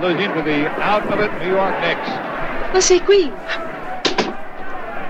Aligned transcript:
Losing 0.00 0.32
to 0.34 0.42
the 0.42 0.68
out 0.80 1.04
of 1.12 1.20
it 1.20 1.30
New 1.40 1.50
York 1.50 1.74
Knicks. 1.80 2.08
Ma 2.72 2.80
sei 2.80 3.02
qui? 3.02 3.30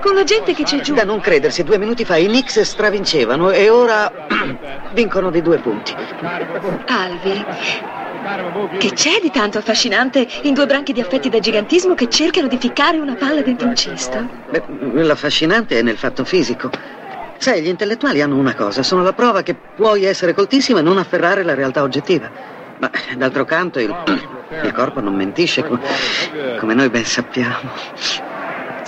Con 0.01 0.15
la 0.15 0.25
gente 0.25 0.55
che 0.55 0.63
c'è 0.63 0.81
giù. 0.81 0.95
Da 0.95 1.05
non 1.05 1.21
credersi, 1.21 1.65
due 1.65 1.79
minuti 1.79 2.05
fa 2.05 2.17
i 2.17 2.27
Knicks 2.27 2.61
stravincevano 2.61 3.51
e 3.51 3.69
ora 3.69 4.11
vincono 4.93 5.31
di 5.31 5.43
due 5.43 5.59
punti. 5.59 5.95
Alvi, 6.87 7.45
che 8.79 8.93
c'è 8.93 9.19
di 9.21 9.31
tanto 9.31 9.59
affascinante 9.59 10.27
in 10.43 10.55
due 10.55 10.67
branchi 10.67 10.93
di 10.93 11.01
affetti 11.01 11.29
da 11.29 11.41
gigantismo 11.41 11.95
che 11.95 12.09
cercano 12.09 12.47
di 12.47 12.59
ficcare 12.59 12.99
una 12.99 13.15
palla 13.15 13.43
dentro 13.43 13.69
un 13.69 13.75
cesto? 13.75 14.27
Beh, 14.51 14.63
l'affascinante 15.03 15.79
è 15.79 15.83
nel 15.83 15.97
fatto 15.97 16.25
fisico. 16.25 16.71
Sai, 17.39 17.63
gli 17.63 17.69
intellettuali 17.69 18.21
hanno 18.21 18.37
una 18.37 18.55
cosa, 18.55 18.83
sono 18.83 19.03
la 19.03 19.13
prova 19.13 19.43
che 19.43 19.55
puoi 19.55 20.05
essere 20.05 20.35
coltissimo 20.35 20.79
e 20.79 20.83
non 20.83 20.99
afferrare 20.99 21.43
la 21.43 21.55
realtà 21.55 21.83
oggettiva. 21.83 22.57
Ma 22.79 22.91
d'altro 23.17 23.45
canto 23.45 23.81
il, 23.81 23.95
il 24.63 24.73
corpo 24.73 25.01
non 25.01 25.15
mentisce 25.15 25.65
come, 25.65 25.81
come 26.59 26.75
noi 26.75 26.89
ben 26.91 27.05
sappiamo. 27.05 27.71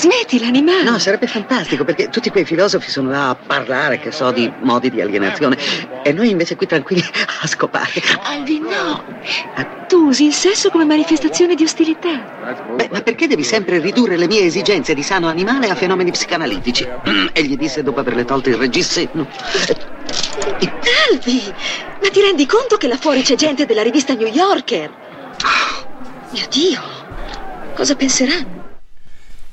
Smetti 0.00 0.40
l'animale. 0.40 0.82
No, 0.82 0.98
sarebbe 0.98 1.26
fantastico 1.26 1.84
perché 1.84 2.08
tutti 2.08 2.30
quei 2.30 2.46
filosofi 2.46 2.90
sono 2.90 3.10
là 3.10 3.28
a 3.28 3.34
parlare, 3.34 3.98
che 3.98 4.10
so, 4.10 4.30
di 4.30 4.50
modi 4.60 4.88
di 4.88 5.02
alienazione 5.02 5.58
e 6.02 6.12
noi 6.14 6.30
invece 6.30 6.56
qui 6.56 6.66
tranquilli 6.66 7.04
a 7.42 7.46
scopare. 7.46 8.00
Alvi, 8.22 8.60
no. 8.60 9.04
Tu 9.88 10.06
usi 10.06 10.24
il 10.24 10.32
sesso 10.32 10.70
come 10.70 10.86
manifestazione 10.86 11.54
di 11.54 11.64
ostilità. 11.64 12.64
Beh, 12.76 12.88
ma 12.90 13.02
perché 13.02 13.26
devi 13.26 13.44
sempre 13.44 13.78
ridurre 13.78 14.16
le 14.16 14.26
mie 14.26 14.40
esigenze 14.44 14.94
di 14.94 15.02
sano 15.02 15.28
animale 15.28 15.68
a 15.68 15.74
fenomeni 15.74 16.12
psicanalitici? 16.12 16.88
Egli 17.34 17.58
disse 17.58 17.82
dopo 17.82 18.00
averle 18.00 18.24
tolte 18.24 18.48
il 18.48 18.56
reggiseno. 18.56 19.26
Alvi, 21.10 21.52
ma 22.00 22.08
ti 22.10 22.20
rendi 22.20 22.46
conto 22.46 22.76
che 22.76 22.86
là 22.86 22.96
fuori 22.96 23.22
c'è 23.22 23.34
gente 23.34 23.66
della 23.66 23.82
rivista 23.82 24.14
New 24.14 24.28
Yorker? 24.28 24.90
Mio 26.30 26.46
Dio, 26.48 26.80
cosa 27.74 27.96
penseranno? 27.96 28.58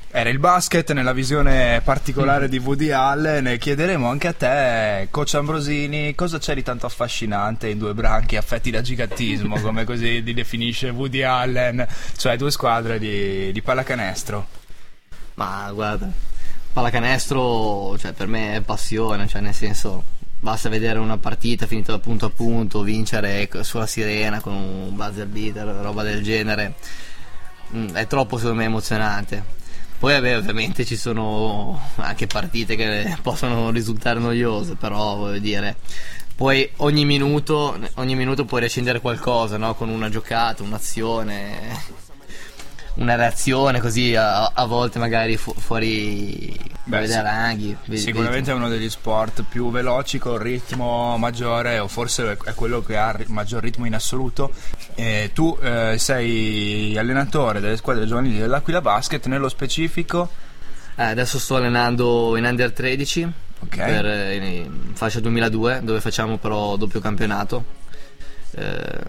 Era 0.10 0.30
il 0.30 0.40
basket 0.40 0.94
nella 0.94 1.14
visione 1.14 1.82
particolare 1.84 2.48
di 2.48 2.60
Woody 2.60 2.92
Allen. 2.92 3.58
Chiederemo 3.60 4.10
anche 4.10 4.28
a 4.28 4.34
te, 4.34 5.08
coach 5.12 5.34
Ambrosini, 5.36 6.16
cosa 6.16 6.38
c'è 6.38 6.54
di 6.56 6.64
tanto 6.64 6.86
affascinante 6.86 7.68
in 7.68 7.78
due 7.78 7.94
branchi 7.94 8.36
affetti 8.36 8.72
da 8.72 8.82
gigantismo, 8.82 9.60
come 9.62 9.84
così 9.84 10.24
li 10.24 10.34
definisce 10.34 10.90
Woody 10.90 11.24
Allen, 11.24 11.86
cioè 12.16 12.38
due 12.38 12.52
squadre 12.52 13.00
di, 13.00 13.52
di 13.52 13.62
pallacanestro. 13.62 14.48
Ma 15.36 15.70
guarda, 15.74 16.10
pallacanestro 16.72 17.98
cioè, 17.98 18.14
per 18.14 18.28
me 18.28 18.56
è 18.56 18.62
passione, 18.62 19.28
cioè 19.28 19.42
nel 19.42 19.54
senso 19.54 20.04
basta 20.40 20.70
vedere 20.70 21.00
una 21.00 21.18
partita 21.18 21.66
finita 21.68 21.92
da 21.92 22.00
punto 22.00 22.26
a 22.26 22.30
punto, 22.30 22.82
vincere 22.82 23.50
sulla 23.62 23.88
sirena 23.88 24.42
con 24.42 24.54
un 24.54 24.96
buzzer 24.96 25.28
beater, 25.28 25.66
roba 25.66 26.04
del 26.04 26.24
genere. 26.24 26.76
Mm, 27.76 27.90
è 27.96 28.08
troppo 28.08 28.38
secondo 28.38 28.60
me 28.60 28.66
emozionante 28.66 29.56
poi 30.00 30.14
vabbè, 30.14 30.38
ovviamente 30.38 30.86
ci 30.86 30.96
sono 30.96 31.82
anche 31.96 32.28
partite 32.28 32.76
che 32.76 33.18
possono 33.24 33.72
risultare 33.72 34.20
noiose, 34.20 34.76
però 34.76 35.16
voglio 35.16 35.40
dire, 35.40 35.78
poi 36.36 36.70
ogni 36.78 37.04
minuto, 37.04 37.80
ogni 37.96 38.14
minuto 38.14 38.46
puoi 38.46 38.62
recendere 38.62 39.02
qualcosa, 39.02 39.58
no? 39.58 39.74
Con 39.74 39.90
una 39.90 40.10
giocata, 40.10 40.62
un'azione 40.62 42.06
una 42.98 43.16
reazione 43.16 43.80
così 43.80 44.16
a, 44.16 44.52
a 44.54 44.66
volte 44.66 45.00
magari 45.00 45.38
fu- 45.38 45.54
fuori 45.54 46.56
Beh, 46.84 47.06
dai 47.06 47.22
ranghi. 47.22 47.78
Sicuramente 47.94 48.52
è 48.52 48.54
uno 48.54 48.70
degli 48.70 48.90
sport 48.90 49.44
più 49.48 49.70
veloci 49.72 50.20
con 50.20 50.38
ritmo 50.38 51.18
maggiore 51.18 51.80
o 51.80 51.88
forse 51.88 52.38
è 52.44 52.54
quello 52.54 52.82
che 52.82 52.98
ha 52.98 53.18
maggior 53.28 53.62
ritmo 53.62 53.86
in 53.86 53.94
assoluto. 53.94 54.52
E 54.96 55.32
tu 55.34 55.58
eh, 55.62 55.96
sei 55.98 56.98
allenatore 56.98 57.60
delle 57.60 57.78
squadre 57.78 58.06
giovanili 58.06 58.40
dell'Aquila 58.40 58.82
Basket, 58.82 59.26
nello 59.28 59.50
specifico? 59.50 60.30
Eh, 60.96 61.04
adesso 61.04 61.40
sto 61.40 61.58
allenando 61.58 62.36
in 62.38 62.46
Under 62.46 62.72
13 62.72 63.32
okay. 63.60 63.92
per, 63.92 64.06
eh, 64.06 64.36
in 64.36 64.96
fascia 64.96 65.20
2002 65.20 65.82
dove 65.84 66.02
facciamo 66.02 66.38
però 66.38 66.78
doppio 66.78 67.00
campionato. 67.00 67.76
Eh, 68.52 69.02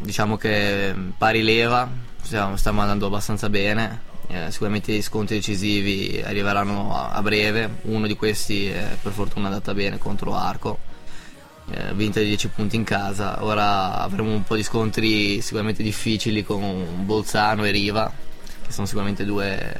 diciamo 0.00 0.36
che 0.36 0.94
pari 1.16 1.42
leva 1.42 1.88
stiamo, 2.26 2.56
stiamo 2.56 2.80
andando 2.80 3.06
abbastanza 3.06 3.48
bene. 3.48 4.14
Eh, 4.28 4.50
sicuramente 4.50 4.92
gli 4.92 5.02
scontri 5.02 5.36
decisivi 5.36 6.20
arriveranno 6.24 6.94
a, 6.94 7.10
a 7.10 7.22
breve. 7.22 7.78
Uno 7.82 8.06
di 8.06 8.16
questi 8.16 8.66
è 8.66 8.96
per 9.00 9.12
fortuna 9.12 9.46
andata 9.46 9.72
bene 9.72 9.98
contro 9.98 10.34
Arco. 10.34 10.78
Eh, 11.70 11.94
vinta 11.94 12.20
di 12.20 12.26
10 12.26 12.48
punti 12.48 12.76
in 12.76 12.84
casa. 12.84 13.44
Ora 13.44 14.00
avremo 14.00 14.32
un 14.32 14.42
po' 14.42 14.56
di 14.56 14.62
scontri 14.62 15.40
sicuramente 15.40 15.82
difficili 15.82 16.44
con 16.44 17.04
Bolzano 17.06 17.64
e 17.64 17.70
Riva, 17.70 18.12
che 18.64 18.72
sono 18.72 18.86
sicuramente 18.86 19.24
due 19.24 19.74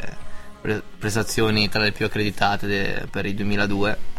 pre- 0.60 0.82
prestazioni 0.98 1.68
tra 1.68 1.82
le 1.82 1.92
più 1.92 2.06
accreditate 2.06 2.66
de- 2.66 3.06
per 3.10 3.26
il 3.26 3.34
2002. 3.34 4.14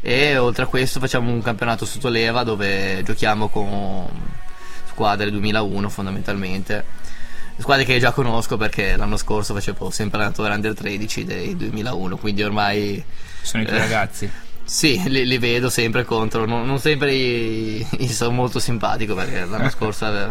E 0.00 0.36
oltre 0.36 0.64
a 0.64 0.66
questo 0.66 1.00
facciamo 1.00 1.30
un 1.30 1.42
campionato 1.42 1.84
sotto 1.84 2.08
leva 2.08 2.44
dove 2.44 3.02
giochiamo 3.04 3.48
con 3.48 4.06
squadre 4.86 5.30
2001 5.30 5.88
fondamentalmente 5.88 7.06
squadre 7.58 7.84
che 7.84 7.98
già 7.98 8.12
conosco 8.12 8.56
perché 8.56 8.96
l'anno 8.96 9.16
scorso 9.16 9.54
facevo 9.54 9.90
sempre 9.90 10.18
allenatore 10.18 10.54
under 10.54 10.74
13 10.74 11.24
del 11.24 11.56
2001, 11.56 12.16
quindi 12.16 12.42
ormai... 12.42 13.04
Sono 13.42 13.62
i 13.62 13.66
tuoi 13.66 13.78
eh, 13.78 13.80
ragazzi? 13.80 14.30
Sì, 14.64 15.02
li, 15.08 15.26
li, 15.26 15.38
vedo 15.38 15.70
sempre 15.70 16.04
contro, 16.04 16.44
non, 16.44 16.66
non 16.66 16.78
sempre 16.78 17.14
gli, 17.14 17.86
gli, 17.90 18.06
sono 18.08 18.32
molto 18.32 18.60
simpatico 18.60 19.14
perché 19.14 19.46
l'anno 19.46 19.70
scorso 19.70 20.06
eh, 20.06 20.28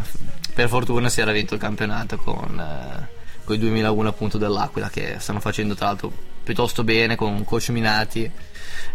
per 0.53 0.69
fortuna 0.69 1.09
si 1.09 1.21
era 1.21 1.31
vinto 1.31 1.55
il 1.55 1.59
campionato 1.59 2.17
con, 2.17 2.59
eh, 2.59 3.07
con 3.43 3.55
i 3.55 3.57
2001 3.59 4.07
appunto 4.07 4.37
dell'Aquila 4.37 4.89
che 4.89 5.15
stanno 5.17 5.39
facendo 5.39 5.73
tra 5.73 5.87
l'altro 5.87 6.13
piuttosto 6.43 6.83
bene 6.83 7.15
con 7.15 7.43
coach 7.43 7.69
Minati 7.69 8.29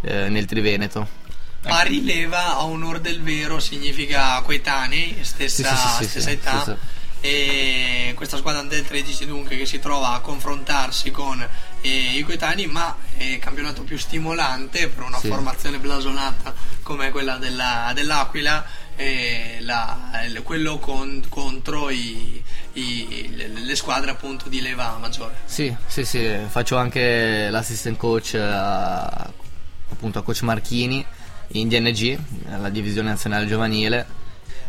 eh, 0.01 0.29
nel 0.29 0.47
Triveneto. 0.47 1.21
Pari 1.61 2.05
leva 2.05 2.57
a 2.57 2.65
onore 2.65 3.01
del 3.01 3.21
vero 3.21 3.59
significa 3.59 4.41
coetanei, 4.43 5.19
stessa, 5.23 5.75
sì, 5.75 6.05
sì, 6.05 6.05
sì, 6.05 6.09
stessa 6.09 6.31
età 6.31 6.79
e 7.25 8.15
questa 8.17 8.37
squadra 8.37 8.63
del 8.63 8.85
13 8.85 9.27
dunque 9.27 9.57
che 9.57 9.65
si 9.65 9.79
trova 9.79 10.15
a 10.15 10.19
confrontarsi 10.19 11.13
con 11.13 11.41
eh, 11.81 11.89
i 11.89 12.23
coetanei 12.23 12.67
ma 12.67 12.97
è 13.17 13.39
campionato 13.39 13.85
più 13.85 13.97
stimolante 13.97 14.89
per 14.89 15.05
una 15.05 15.19
sì. 15.19 15.29
formazione 15.29 15.79
blasonata 15.79 16.53
come 16.83 17.13
quella 17.13 17.37
della, 17.37 17.93
dell'Aquila 17.95 18.67
eh, 18.97 19.59
la, 19.61 20.11
quello 20.43 20.81
con, 20.81 21.23
contro 21.29 21.91
i, 21.91 22.43
i, 22.73 23.31
le, 23.37 23.47
le, 23.47 23.77
squadre 23.77 24.11
appunto 24.11 24.49
di 24.49 24.61
leva 24.61 24.97
maggiore 25.01 25.35
sì 25.45 25.75
sì 25.87 26.05
sì 26.05 26.29
faccio 26.49 26.77
anche 26.77 27.49
l'assistant 27.51 27.97
coach 27.97 28.35
a, 28.35 29.33
appunto 29.91 30.19
a 30.19 30.23
coach 30.23 30.43
Marchini 30.43 31.07
in 31.53 31.69
DNG 31.69 32.19
la 32.61 32.69
divisione 32.69 33.11
nazionale 33.11 33.47
giovanile 33.47 34.21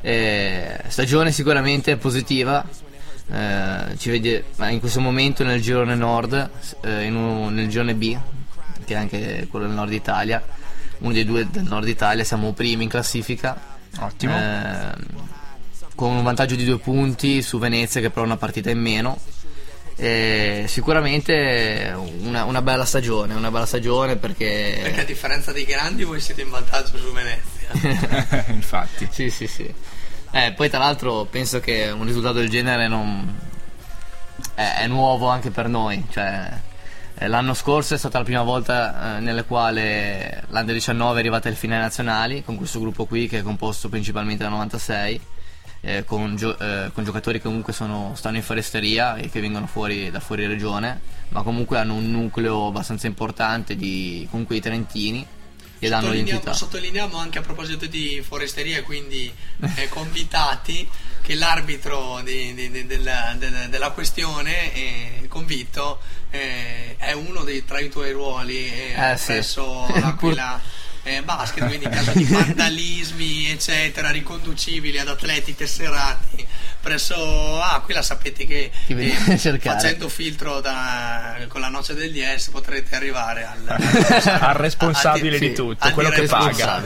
eh, 0.03 0.79
stagione 0.87 1.31
sicuramente 1.31 1.95
positiva, 1.95 2.63
eh, 3.31 3.97
ci 3.97 4.09
vede 4.09 4.43
in 4.69 4.79
questo 4.79 4.99
momento 4.99 5.43
nel 5.43 5.61
girone 5.61 5.95
nord, 5.95 6.49
eh, 6.81 7.07
un, 7.07 7.53
nel 7.53 7.69
girone 7.69 7.95
B, 7.95 8.17
che 8.83 8.93
è 8.93 8.97
anche 8.97 9.47
quello 9.49 9.65
del 9.65 9.75
nord 9.75 9.93
Italia, 9.93 10.43
uno 10.99 11.13
dei 11.13 11.23
due 11.23 11.47
del 11.49 11.63
nord 11.63 11.87
Italia, 11.87 12.23
siamo 12.23 12.51
primi 12.51 12.83
in 12.83 12.89
classifica. 12.89 13.71
Ottimo. 13.99 14.37
Eh, 14.37 15.31
con 15.95 16.15
un 16.15 16.23
vantaggio 16.23 16.55
di 16.55 16.65
due 16.65 16.79
punti 16.79 17.41
su 17.41 17.59
Venezia 17.59 18.01
che 18.01 18.09
però 18.09 18.23
ha 18.23 18.25
una 18.25 18.37
partita 18.37 18.69
in 18.69 18.79
meno. 18.79 19.19
Eh, 19.95 20.65
sicuramente 20.67 21.93
una, 22.21 22.45
una, 22.45 22.61
bella 22.63 22.83
stagione, 22.83 23.35
una 23.35 23.51
bella 23.51 23.67
stagione 23.67 24.15
perché... 24.15 24.79
Perché 24.81 25.01
a 25.01 25.05
differenza 25.05 25.51
dei 25.51 25.65
grandi 25.65 26.03
voi 26.03 26.19
siete 26.19 26.41
in 26.41 26.49
vantaggio 26.49 26.97
su 26.97 27.11
Venezia. 27.13 27.62
Infatti. 28.53 29.07
sì, 29.11 29.29
sì, 29.29 29.47
sì. 29.47 29.73
Eh, 30.31 30.53
poi 30.53 30.69
tra 30.69 30.79
l'altro 30.79 31.25
penso 31.25 31.59
che 31.59 31.89
un 31.89 32.05
risultato 32.05 32.39
del 32.39 32.49
genere 32.49 32.87
non... 32.87 33.35
è, 34.55 34.77
è 34.79 34.87
nuovo 34.87 35.27
anche 35.27 35.51
per 35.51 35.67
noi. 35.67 36.05
Cioè, 36.09 36.51
eh, 37.15 37.27
l'anno 37.27 37.53
scorso 37.53 37.93
è 37.93 37.97
stata 37.97 38.17
la 38.17 38.23
prima 38.23 38.41
volta 38.41 39.17
eh, 39.17 39.19
nella 39.19 39.43
quale 39.43 40.43
l'Under 40.47 40.73
19 40.73 41.15
è 41.15 41.19
arrivata 41.19 41.47
alle 41.47 41.57
finali 41.57 41.81
nazionali 41.81 42.43
con 42.43 42.55
questo 42.55 42.79
gruppo 42.79 43.05
qui 43.05 43.27
che 43.27 43.39
è 43.39 43.41
composto 43.43 43.87
principalmente 43.87 44.43
da 44.43 44.49
96 44.49 45.21
eh, 45.85 46.05
con, 46.05 46.35
gio- 46.35 46.57
eh, 46.57 46.91
con, 46.93 47.03
giocatori 47.03 47.39
che 47.39 47.43
comunque 47.43 47.73
sono, 47.73 48.13
stanno 48.15 48.37
in 48.37 48.43
foresteria 48.43 49.15
e 49.15 49.29
che 49.29 49.41
vengono 49.41 49.67
fuori 49.67 50.09
da 50.09 50.21
fuori 50.21 50.47
regione, 50.47 51.01
ma 51.29 51.43
comunque 51.43 51.77
hanno 51.77 51.95
un 51.95 52.09
nucleo 52.09 52.67
abbastanza 52.67 53.07
importante 53.07 53.75
di 53.75 54.25
comunque 54.31 54.55
i 54.55 54.61
trentini 54.61 55.27
che 55.83 55.89
danno 55.89 56.11
l'identità. 56.11 56.53
Sottolineiamo 56.53 57.17
anche 57.17 57.39
a 57.39 57.41
proposito 57.41 57.85
di 57.85 58.23
foresteria, 58.25 58.81
quindi 58.83 59.31
eh, 59.75 59.87
convitati, 59.89 60.87
che 61.21 61.35
l'arbitro 61.35 62.21
di, 62.23 62.53
di, 62.53 62.69
di, 62.71 62.85
della, 62.85 63.35
della, 63.37 63.67
della, 63.67 63.91
questione, 63.91 64.73
eh, 64.73 65.25
convitto, 65.27 65.99
eh, 66.31 66.95
è 66.97 67.11
uno 67.13 67.43
dei, 67.43 67.65
tra 67.65 67.79
i 67.79 67.89
tuoi 67.89 68.11
ruoli 68.11 68.65
eh, 68.65 69.19
presso 69.25 69.85
sì. 69.87 69.99
l'Aquila 70.01 70.61
eh, 71.03 71.21
basket, 71.21 71.65
quindi 71.65 71.85
in 71.85 71.91
caso 71.91 72.11
di 72.11 72.23
vandalismi, 72.25 73.49
eccetera, 73.49 74.09
riconducibili 74.09 74.97
ad 74.97 75.07
atleti 75.07 75.55
tesserati 75.55 76.47
presso 76.83 77.61
Aquila, 77.61 77.99
ah, 77.99 78.03
sapete 78.03 78.45
che 78.45 78.69
eh, 78.87 79.09
facendo 79.59 80.09
filtro 80.09 80.59
da, 80.59 81.37
con 81.47 81.61
la 81.61 81.69
noce 81.69 81.93
del 81.93 82.11
DS 82.11 82.49
potrete 82.49 82.95
arrivare 82.95 83.45
al, 83.45 83.65
al 84.41 84.53
responsabile 84.55 85.35
a, 85.35 85.37
a, 85.37 85.39
di 85.39 85.53
tutto, 85.53 85.91
quello 85.91 86.09
che 86.09 86.23
paga. 86.23 86.81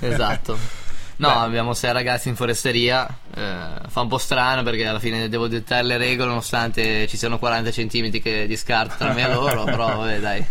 esatto. 0.00 0.84
No, 1.18 1.28
Beh. 1.28 1.34
abbiamo 1.34 1.72
sei 1.72 1.92
ragazzi 1.92 2.28
in 2.28 2.36
foresteria, 2.36 3.08
eh, 3.34 3.88
fa 3.88 4.00
un 4.02 4.08
po' 4.08 4.18
strano 4.18 4.62
perché 4.62 4.86
alla 4.86 4.98
fine 4.98 5.30
devo 5.30 5.48
dettare 5.48 5.82
le 5.82 5.96
regole 5.96 6.28
nonostante 6.28 7.06
ci 7.08 7.16
siano 7.16 7.38
40 7.38 7.70
cm 7.70 8.20
che 8.20 8.46
di 8.46 8.56
scarto 8.56 8.96
tra 8.98 9.14
me 9.14 9.22
e 9.22 9.32
loro, 9.32 9.64
però 9.64 9.96
vabbè 9.96 10.20
dai, 10.20 10.46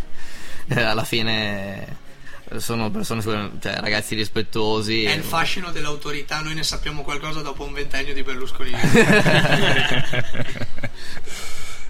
eh, 0.70 0.82
alla 0.82 1.04
fine 1.04 1.98
sono 2.60 2.92
persone, 2.92 3.22
cioè 3.22 3.80
ragazzi 3.80 4.16
rispettosi. 4.16 5.04
È 5.04 5.12
il 5.12 5.24
fascino 5.24 5.72
dell'autorità, 5.72 6.42
noi 6.42 6.56
ne 6.56 6.64
sappiamo 6.64 7.04
qualcosa 7.04 7.42
dopo 7.42 7.64
un 7.64 7.74
ventennio 7.74 8.14
di 8.14 8.24
Berlusconi. 8.24 8.72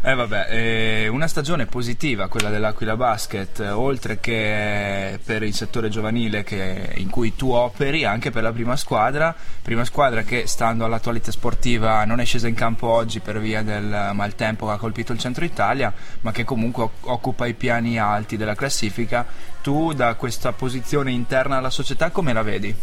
Eh 0.07 0.13
vabbè, 0.13 0.49
eh, 0.51 1.07
una 1.07 1.25
stagione 1.25 1.65
positiva 1.65 2.27
quella 2.27 2.51
dell'Aquila 2.51 2.95
Basket, 2.95 3.59
oltre 3.73 4.19
che 4.19 5.19
per 5.25 5.41
il 5.41 5.55
settore 5.55 5.89
giovanile 5.89 6.43
che, 6.43 6.93
in 6.97 7.09
cui 7.09 7.35
tu 7.35 7.49
operi, 7.49 8.05
anche 8.05 8.29
per 8.29 8.43
la 8.43 8.51
prima 8.51 8.75
squadra, 8.75 9.35
prima 9.63 9.83
squadra 9.83 10.21
che 10.21 10.45
stando 10.45 10.85
all'attualità 10.85 11.31
sportiva 11.31 12.05
non 12.05 12.19
è 12.19 12.25
scesa 12.25 12.47
in 12.47 12.53
campo 12.53 12.87
oggi 12.87 13.19
per 13.19 13.39
via 13.39 13.63
del 13.63 14.11
maltempo 14.13 14.67
che 14.67 14.73
ha 14.73 14.77
colpito 14.77 15.11
il 15.11 15.17
centro 15.17 15.43
Italia, 15.43 15.91
ma 16.21 16.31
che 16.31 16.43
comunque 16.43 16.87
occupa 16.99 17.47
i 17.47 17.55
piani 17.55 17.97
alti 17.97 18.37
della 18.37 18.53
classifica. 18.53 19.25
Tu 19.63 19.93
da 19.93 20.13
questa 20.13 20.51
posizione 20.51 21.09
interna 21.13 21.57
alla 21.57 21.71
società 21.71 22.11
come 22.11 22.31
la 22.31 22.43
vedi? 22.43 22.75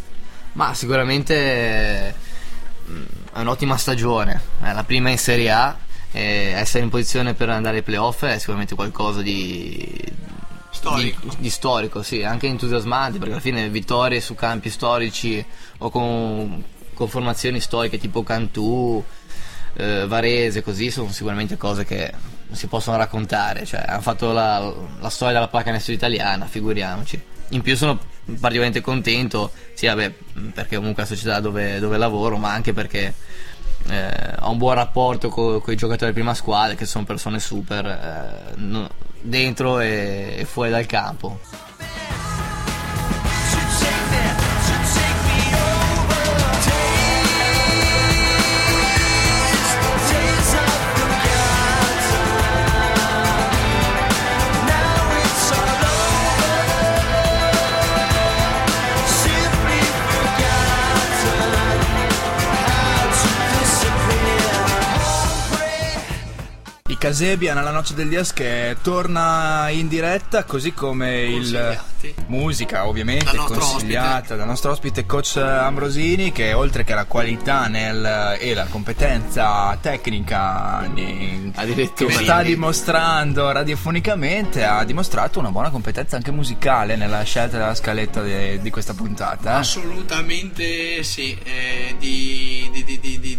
Ma 0.54 0.74
sicuramente 0.74 2.14
mm, 2.90 3.02
è 3.32 3.38
un'ottima 3.38 3.76
stagione, 3.76 4.40
è 4.60 4.72
la 4.72 4.82
prima 4.82 5.08
in 5.08 5.18
Serie 5.18 5.50
A 5.52 5.90
eh, 6.12 6.52
essere 6.54 6.84
in 6.84 6.90
posizione 6.90 7.34
per 7.34 7.48
andare 7.48 7.78
ai 7.78 7.82
playoff 7.82 8.24
è 8.24 8.38
sicuramente 8.38 8.74
qualcosa 8.74 9.22
di 9.22 10.00
storico, 10.70 11.20
di, 11.28 11.36
di 11.38 11.50
storico 11.50 12.02
sì, 12.02 12.22
anche 12.22 12.46
entusiasmante 12.46 13.18
perché 13.18 13.32
alla 13.32 13.42
fine 13.42 13.68
vittorie 13.68 14.20
su 14.20 14.34
campi 14.34 14.70
storici 14.70 15.44
o 15.78 15.90
con, 15.90 16.62
con 16.94 17.08
formazioni 17.08 17.60
storiche 17.60 17.98
tipo 17.98 18.22
Cantù, 18.22 19.02
eh, 19.74 20.06
Varese, 20.06 20.62
così 20.62 20.90
sono 20.90 21.10
sicuramente 21.10 21.56
cose 21.56 21.84
che 21.84 22.12
si 22.50 22.66
possono 22.66 22.96
raccontare, 22.96 23.64
cioè 23.64 23.82
hanno 23.86 24.02
fatto 24.02 24.32
la, 24.32 24.72
la 25.00 25.08
storia 25.08 25.34
della 25.34 25.48
pallacanestro 25.48 25.92
italiana, 25.92 26.46
figuriamoci. 26.46 27.20
In 27.50 27.62
più 27.62 27.76
sono 27.76 27.98
particolarmente 28.24 28.80
contento, 28.80 29.52
sia 29.74 29.94
beh, 29.94 30.12
perché 30.54 30.76
comunque 30.76 31.02
è 31.02 31.06
la 31.08 31.14
società 31.14 31.40
dove, 31.40 31.78
dove 31.78 31.96
lavoro, 31.96 32.36
ma 32.36 32.52
anche 32.52 32.72
perché 32.72 33.14
eh, 33.88 34.34
ho 34.40 34.50
un 34.50 34.58
buon 34.58 34.74
rapporto 34.74 35.28
con 35.28 35.62
i 35.66 35.76
giocatori 35.76 36.12
di 36.12 36.16
prima 36.16 36.34
squadra 36.34 36.74
che 36.74 36.86
sono 36.86 37.04
persone 37.04 37.38
super 37.40 37.84
eh, 37.86 38.54
no, 38.56 38.88
dentro 39.20 39.80
e, 39.80 40.36
e 40.38 40.44
fuori 40.44 40.70
dal 40.70 40.86
campo. 40.86 41.38
Casebia 67.02 67.52
nella 67.52 67.72
noce 67.72 67.94
del 67.94 68.08
Dias 68.08 68.32
che 68.32 68.76
torna 68.80 69.68
in 69.70 69.88
diretta 69.88 70.44
così 70.44 70.72
come 70.72 71.24
il 71.24 71.80
musica 72.26 72.86
ovviamente 72.86 73.36
consigliata 73.36 74.34
dal 74.34 74.46
nostro 74.46 74.70
ospite 74.70 75.06
coach 75.06 75.36
Ambrosini 75.36 76.32
che 76.32 76.52
oltre 76.52 76.84
che 76.84 76.94
la 76.94 77.04
qualità 77.04 77.66
nel, 77.66 78.36
e 78.38 78.54
la 78.54 78.66
competenza 78.66 79.76
tecnica 79.80 80.88
che 80.94 82.08
sta 82.08 82.42
dimostrando 82.42 83.50
radiofonicamente 83.50 84.64
ha 84.64 84.84
dimostrato 84.84 85.38
una 85.38 85.50
buona 85.50 85.70
competenza 85.70 86.16
anche 86.16 86.30
musicale 86.30 86.96
nella 86.96 87.22
scelta 87.22 87.58
della 87.58 87.74
scaletta 87.74 88.22
de, 88.22 88.60
di 88.60 88.70
questa 88.70 88.94
puntata. 88.94 89.56
Assolutamente 89.56 91.02
sì 91.02 91.36
eh, 91.42 91.94
di, 91.98 92.70
di, 92.72 93.00
di, 93.00 93.20
di 93.20 93.31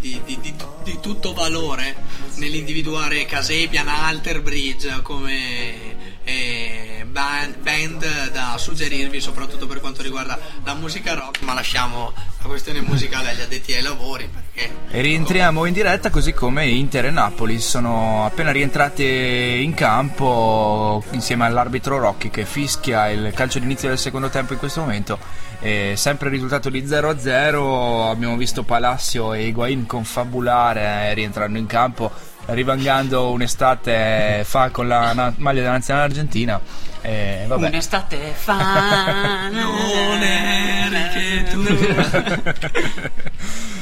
tutto 1.23 1.33
valore 1.33 1.95
nell'individuare 2.35 3.25
Sabian 3.41 3.87
Alter 3.87 4.41
Bridge 4.41 5.01
come 5.03 6.12
eh, 6.23 7.05
band, 7.07 7.57
band, 7.57 8.31
da 8.31 8.55
suggerirvi 8.57 9.19
soprattutto 9.19 9.67
per 9.67 9.79
quanto 9.79 10.01
riguarda 10.01 10.37
la 10.63 10.73
musica 10.73 11.13
rock 11.13 11.41
ma 11.41 11.53
lasciamo 11.53 12.13
la 12.41 12.47
questione 12.47 12.81
musicale 12.81 13.29
agli 13.31 13.41
addetti 13.41 13.73
ai 13.73 13.81
lavori 13.81 14.27
perché... 14.27 14.73
e 14.89 15.01
rientriamo 15.01 15.65
in 15.65 15.73
diretta 15.73 16.09
così 16.09 16.33
come 16.33 16.65
Inter 16.67 17.05
e 17.05 17.09
Napoli 17.11 17.59
sono 17.59 18.25
appena 18.25 18.51
rientrati 18.51 19.61
in 19.63 19.73
campo 19.73 21.03
insieme 21.11 21.45
all'arbitro 21.45 21.97
Rocchi 21.97 22.29
che 22.29 22.45
fischia 22.45 23.09
il 23.09 23.31
calcio 23.33 23.59
d'inizio 23.59 23.89
del 23.89 23.97
secondo 23.97 24.29
tempo 24.29 24.53
in 24.53 24.59
questo 24.59 24.81
momento. 24.81 25.17
E 25.59 25.93
sempre 25.95 26.27
il 26.27 26.33
risultato 26.33 26.69
di 26.69 26.83
0-0 26.83 28.09
abbiamo 28.09 28.35
visto 28.35 28.63
Palacio 28.63 29.33
e 29.33 29.47
Higuain 29.47 29.85
confabulare 29.85 30.81
eh, 30.81 31.13
rientrando 31.13 31.57
in 31.57 31.67
campo 31.67 32.12
rivangando 32.47 33.31
un'estate 33.31 34.43
fa 34.45 34.69
con 34.69 34.88
la 34.88 35.13
na- 35.13 35.33
maglia 35.38 35.62
della 35.62 35.73
nazionale 35.73 36.05
argentina. 36.05 36.59
Eh, 37.01 37.45
vabbè. 37.47 37.67
Un'estate 37.67 38.33
fa 38.33 39.50
non 39.50 40.21
eri 40.21 41.09
che 41.13 41.43
tu. 41.50 43.12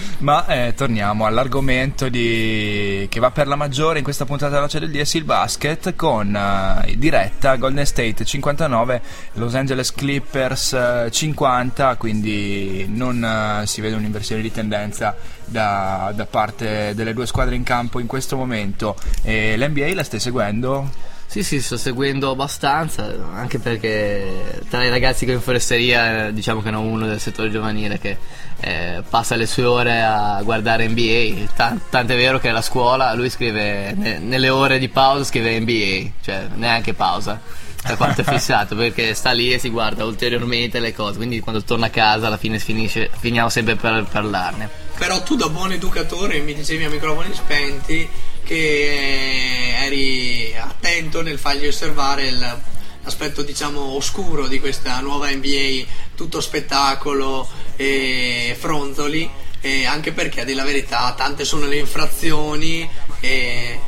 Ma 0.21 0.45
eh, 0.45 0.73
torniamo 0.75 1.25
all'argomento 1.25 2.07
di... 2.07 3.07
che 3.09 3.19
va 3.19 3.31
per 3.31 3.47
la 3.47 3.55
maggiore 3.55 3.97
in 3.97 4.03
questa 4.03 4.23
puntata 4.23 4.51
della 4.51 4.61
Noce 4.61 4.79
del 4.79 4.91
DS, 4.91 5.15
il 5.15 5.23
basket, 5.23 5.95
con 5.95 6.27
uh, 6.31 6.95
diretta 6.95 7.55
Golden 7.55 7.85
State 7.85 8.23
59, 8.23 9.01
Los 9.33 9.55
Angeles 9.55 9.91
Clippers 9.91 10.71
uh, 10.73 11.05
eh, 11.05 11.11
50, 11.11 11.95
quindi 11.95 12.85
non 12.87 13.61
uh, 13.61 13.65
si 13.65 13.81
vede 13.81 13.95
un'inversione 13.95 14.43
di 14.43 14.51
tendenza 14.51 15.15
da, 15.51 16.11
da, 16.15 16.25
parte 16.25 16.93
delle 16.95 17.13
due 17.13 17.27
squadre 17.27 17.55
in 17.55 17.63
campo 17.63 17.99
in 17.99 18.07
questo 18.07 18.37
momento. 18.37 18.95
E 19.21 19.57
L'NBA 19.57 19.93
la 19.93 20.03
stai 20.03 20.19
seguendo? 20.19 20.89
Sì, 21.31 21.43
sì, 21.43 21.61
sto 21.61 21.77
seguendo 21.77 22.31
abbastanza, 22.31 23.07
anche 23.33 23.57
perché 23.57 24.63
tra 24.69 24.83
i 24.83 24.89
ragazzi 24.89 25.25
che 25.25 25.31
ho 25.31 25.35
in 25.35 25.41
foresteria 25.41 26.29
diciamo 26.29 26.61
che 26.61 26.71
ne 26.71 26.75
ho 26.75 26.81
uno 26.81 27.07
del 27.07 27.21
settore 27.21 27.49
giovanile 27.49 27.99
che 27.99 28.17
eh, 28.59 29.01
passa 29.09 29.37
le 29.37 29.45
sue 29.45 29.63
ore 29.63 30.01
a 30.01 30.41
guardare 30.43 30.89
NBA, 30.89 31.53
Tant- 31.55 31.83
tant'è 31.89 32.17
vero 32.17 32.37
che 32.37 32.49
alla 32.49 32.61
scuola 32.61 33.13
lui 33.13 33.29
scrive, 33.29 33.93
ne- 33.93 34.19
nelle 34.19 34.49
ore 34.49 34.77
di 34.77 34.89
pausa 34.89 35.23
scrive 35.23 35.57
NBA, 35.57 36.11
cioè 36.21 36.47
neanche 36.55 36.93
pausa, 36.93 37.39
da 37.83 37.95
quanto 37.95 38.21
è 38.21 38.23
fissato, 38.23 38.75
perché 38.75 39.13
sta 39.13 39.31
lì 39.31 39.51
e 39.53 39.59
si 39.59 39.69
guarda 39.69 40.05
ulteriormente 40.05 40.79
le 40.79 40.93
cose, 40.93 41.17
quindi 41.17 41.39
quando 41.39 41.63
torna 41.63 41.87
a 41.87 41.89
casa 41.89 42.27
alla 42.27 42.37
fine 42.37 42.59
finisce, 42.59 43.09
finiamo 43.17 43.49
sempre 43.49 43.75
per 43.75 44.05
parlarne. 44.09 44.69
Però 44.97 45.21
tu 45.23 45.35
da 45.35 45.49
buon 45.49 45.71
educatore 45.71 46.39
mi 46.39 46.53
dicevi 46.53 46.83
a 46.83 46.89
microfoni 46.89 47.33
spenti 47.33 48.07
che 48.43 49.73
eri 49.83 50.55
attento 50.55 51.21
nel 51.21 51.39
fargli 51.39 51.65
osservare 51.65 52.27
il, 52.27 52.61
l'aspetto 53.03 53.41
diciamo 53.41 53.79
oscuro 53.95 54.47
di 54.47 54.59
questa 54.59 54.99
nuova 54.99 55.31
NBA, 55.31 55.83
tutto 56.15 56.39
spettacolo 56.39 57.47
e 57.75 58.55
fronzoli, 58.59 59.29
e 59.59 59.85
anche 59.85 60.11
perché 60.11 60.41
a 60.41 60.43
dire 60.43 60.57
la 60.57 60.63
verità 60.63 61.13
tante 61.17 61.45
sono 61.45 61.65
le 61.65 61.77
infrazioni 61.77 62.87
e, 63.19 63.79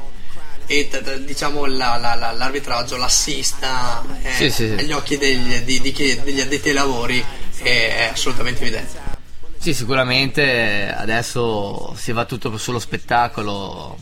e 0.66 0.90
diciamo 1.26 1.66
la, 1.66 1.98
la, 1.98 2.16
la, 2.16 2.32
l'arbitraggio, 2.32 2.98
l'assista 2.98 4.04
eh, 4.22 4.32
sì, 4.32 4.50
sì, 4.50 4.68
sì. 4.68 4.74
agli 4.74 4.92
occhi 4.92 5.18
degli, 5.18 5.60
di, 5.60 5.82
di, 5.82 6.20
degli 6.24 6.42
addetti 6.42 6.70
ai 6.70 6.76
lavori 6.76 7.24
è 7.62 8.10
assolutamente 8.12 8.62
evidente. 8.62 9.12
Sì, 9.58 9.74
sicuramente 9.74 10.94
adesso 10.94 11.96
si 11.96 12.12
va 12.12 12.26
tutto 12.26 12.58
sullo 12.58 12.80
spettacolo 12.80 13.98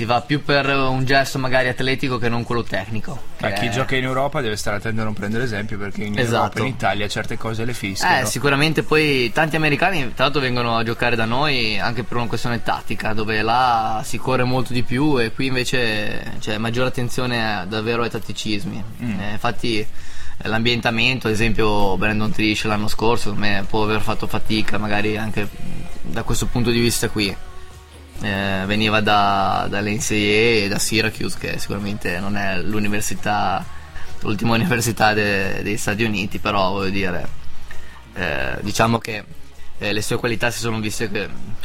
si 0.00 0.06
va 0.06 0.22
più 0.22 0.42
per 0.42 0.66
un 0.66 1.04
gesto 1.04 1.38
magari 1.38 1.68
atletico 1.68 2.16
che 2.16 2.30
non 2.30 2.42
quello 2.42 2.62
tecnico. 2.62 3.20
Ma 3.40 3.50
chi 3.50 3.66
è... 3.66 3.68
gioca 3.68 3.96
in 3.96 4.04
Europa 4.04 4.40
deve 4.40 4.56
stare 4.56 4.78
attento 4.78 5.02
a 5.02 5.04
non 5.04 5.12
prendere 5.12 5.44
esempio 5.44 5.76
perché 5.76 6.04
in 6.04 6.18
esatto. 6.18 6.36
Europa 6.36 6.60
in 6.60 6.66
Italia 6.68 7.06
certe 7.06 7.36
cose 7.36 7.66
le 7.66 7.74
fischiano. 7.74 8.22
Eh, 8.22 8.24
sicuramente 8.24 8.82
poi 8.82 9.30
tanti 9.30 9.56
americani 9.56 10.14
tra 10.14 10.24
l'altro 10.24 10.40
vengono 10.40 10.78
a 10.78 10.82
giocare 10.84 11.16
da 11.16 11.26
noi 11.26 11.78
anche 11.78 12.02
per 12.02 12.16
una 12.16 12.28
questione 12.28 12.62
tattica, 12.62 13.12
dove 13.12 13.42
là 13.42 14.00
si 14.02 14.16
corre 14.16 14.44
molto 14.44 14.72
di 14.72 14.82
più 14.82 15.20
e 15.20 15.32
qui 15.32 15.48
invece 15.48 16.36
c'è 16.38 16.56
maggiore 16.56 16.88
attenzione 16.88 17.66
davvero 17.68 18.02
ai 18.02 18.08
tatticismi. 18.08 18.84
Mm. 19.02 19.20
Eh, 19.20 19.32
infatti 19.32 19.86
l'ambientamento, 20.44 21.26
ad 21.26 21.34
esempio 21.34 21.98
Brandon 21.98 22.30
Trish 22.30 22.64
l'anno 22.64 22.88
scorso, 22.88 23.34
me 23.34 23.66
può 23.68 23.82
aver 23.82 24.00
fatto 24.00 24.26
fatica 24.26 24.78
magari 24.78 25.18
anche 25.18 25.46
da 26.00 26.22
questo 26.22 26.46
punto 26.46 26.70
di 26.70 26.80
vista 26.80 27.10
qui 27.10 27.36
eh, 28.22 28.64
veniva 28.66 29.00
da, 29.00 29.66
dall'NCAA 29.68 30.64
e 30.64 30.66
da 30.68 30.78
Syracuse 30.78 31.38
che 31.38 31.58
sicuramente 31.58 32.18
non 32.20 32.36
è 32.36 32.60
l'università 32.60 33.64
l'ultima 34.20 34.54
università 34.56 35.12
de, 35.14 35.62
degli 35.62 35.76
Stati 35.76 36.04
Uniti 36.04 36.38
però 36.38 36.72
voglio 36.72 36.90
dire 36.90 37.28
eh, 38.14 38.58
diciamo 38.60 38.98
che 38.98 39.24
eh, 39.80 39.92
le 39.92 40.02
sue 40.02 40.16
qualità 40.16 40.50
si 40.50 40.58
sono 40.58 40.78
viste 40.78 41.08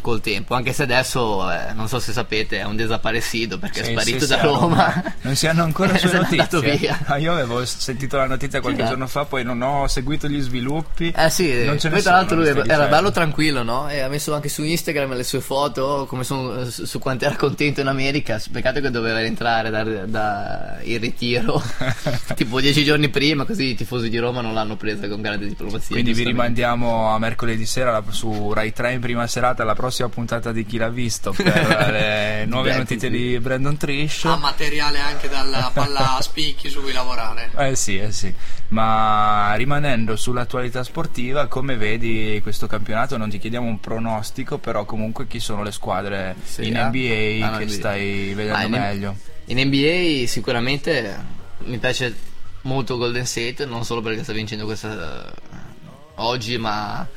col 0.01 0.21
tempo, 0.21 0.53
anche 0.53 0.71
se 0.71 0.83
adesso, 0.83 1.51
eh, 1.51 1.73
non 1.73 1.87
so 1.87 1.99
se 1.99 2.11
sapete, 2.11 2.59
è 2.59 2.63
un 2.63 2.75
desaparecido 2.75 3.57
perché 3.57 3.83
sì, 3.83 3.89
è 3.89 3.93
sparito 3.93 4.25
sì, 4.25 4.27
da 4.27 4.41
Roma. 4.41 5.13
Non 5.25 5.35
si 5.35 5.47
hanno 5.47 5.63
ancora 5.63 5.97
sue 5.97 6.11
notizie. 6.11 6.95
Ah, 7.05 7.17
io 7.17 7.33
avevo 7.33 7.65
sentito 7.65 8.15
la 8.15 8.27
notizia 8.27 8.61
qualche 8.61 8.81
esatto. 8.81 8.95
giorno 8.95 9.09
fa, 9.09 9.25
poi 9.25 9.43
non 9.43 9.59
ho 9.61 9.87
seguito 9.87 10.27
gli 10.27 10.39
sviluppi. 10.39 11.11
Eh 11.15 11.29
sì, 11.31 11.65
non 11.65 11.79
ce 11.79 11.89
poi 11.89 12.03
tra 12.03 12.11
l'altro 12.11 12.37
lui 12.37 12.47
era 12.47 12.87
bello 12.87 13.09
tranquillo, 13.09 13.63
no? 13.63 13.89
E 13.89 14.01
ha 14.01 14.07
messo 14.07 14.33
anche 14.35 14.49
su 14.49 14.63
Instagram 14.63 15.15
le 15.15 15.23
sue 15.23 15.41
foto, 15.41 16.05
come 16.07 16.23
sono, 16.23 16.69
su, 16.69 16.85
su 16.85 16.99
quanto 16.99 17.25
era 17.25 17.35
contento 17.35 17.81
in 17.81 17.87
America. 17.87 18.39
Peccato 18.51 18.81
che 18.81 18.91
doveva 18.91 19.19
rientrare 19.19 19.71
dal 19.71 20.05
da 20.07 20.77
il 20.83 20.99
ritiro 20.99 21.61
tipo 22.35 22.61
dieci 22.61 22.83
giorni 22.83 23.09
prima, 23.09 23.45
così 23.45 23.71
i 23.71 23.75
tifosi 23.75 24.09
di 24.09 24.17
Roma 24.19 24.41
non 24.41 24.53
l'hanno 24.53 24.75
presa 24.75 25.07
con 25.07 25.21
grande 25.21 25.47
diplomazia. 25.47 25.95
Quindi 25.95 26.13
vi 26.13 26.23
rimandiamo 26.23 27.09
a 27.09 27.17
mercoledì 27.17 27.65
sera 27.65 27.91
la 27.91 28.03
su 28.09 28.53
Rai 28.53 28.73
3 28.73 28.93
in 28.93 28.99
prima 28.99 29.27
serata 29.27 29.63
la 29.63 29.75
prossima 29.75 30.09
puntata 30.09 30.51
di 30.51 30.65
Chi 30.65 30.77
l'ha 30.77 30.89
visto 30.89 31.31
per 31.31 31.45
le 31.91 32.45
nuove 32.47 32.71
Beh, 32.71 32.77
notizie 32.77 33.09
sì. 33.09 33.15
di 33.15 33.39
Brandon 33.39 33.77
Trish. 33.77 34.25
Ha 34.25 34.35
materiale 34.37 34.99
anche 34.99 35.29
dalla 35.29 35.71
palla 35.73 36.17
a 36.17 36.21
spicchi 36.21 36.69
su 36.69 36.81
cui 36.81 36.91
lavorare. 36.91 37.51
Eh 37.57 37.75
sì, 37.75 37.97
eh 37.97 38.11
sì. 38.11 38.33
Ma 38.69 39.53
rimanendo 39.55 40.15
sull'attualità 40.15 40.83
sportiva, 40.83 41.47
come 41.47 41.77
vedi 41.77 42.39
questo 42.41 42.67
campionato? 42.67 43.17
Non 43.17 43.29
ti 43.29 43.37
chiediamo 43.37 43.67
un 43.67 43.79
pronostico, 43.79 44.57
però 44.57 44.85
comunque 44.85 45.27
chi 45.27 45.39
sono 45.39 45.63
le 45.63 45.71
squadre 45.71 46.35
sì, 46.43 46.67
in 46.67 46.77
eh? 46.77 46.83
NBA 46.85 47.45
ah, 47.45 47.57
che 47.57 47.65
NBA. 47.65 47.73
stai 47.73 48.33
vedendo 48.33 48.57
ah, 48.57 48.67
meglio? 48.67 49.17
In 49.45 49.59
NBA 49.59 50.27
sicuramente 50.27 51.17
mi 51.59 51.77
piace 51.77 52.33
molto 52.61 52.97
Golden 52.97 53.25
State, 53.25 53.65
non 53.65 53.85
solo 53.85 54.01
perché 54.01 54.23
sta 54.23 54.33
vincendo 54.33 54.65
questa 54.65 55.31
uh, 55.49 55.89
oggi, 56.15 56.57
ma 56.57 57.07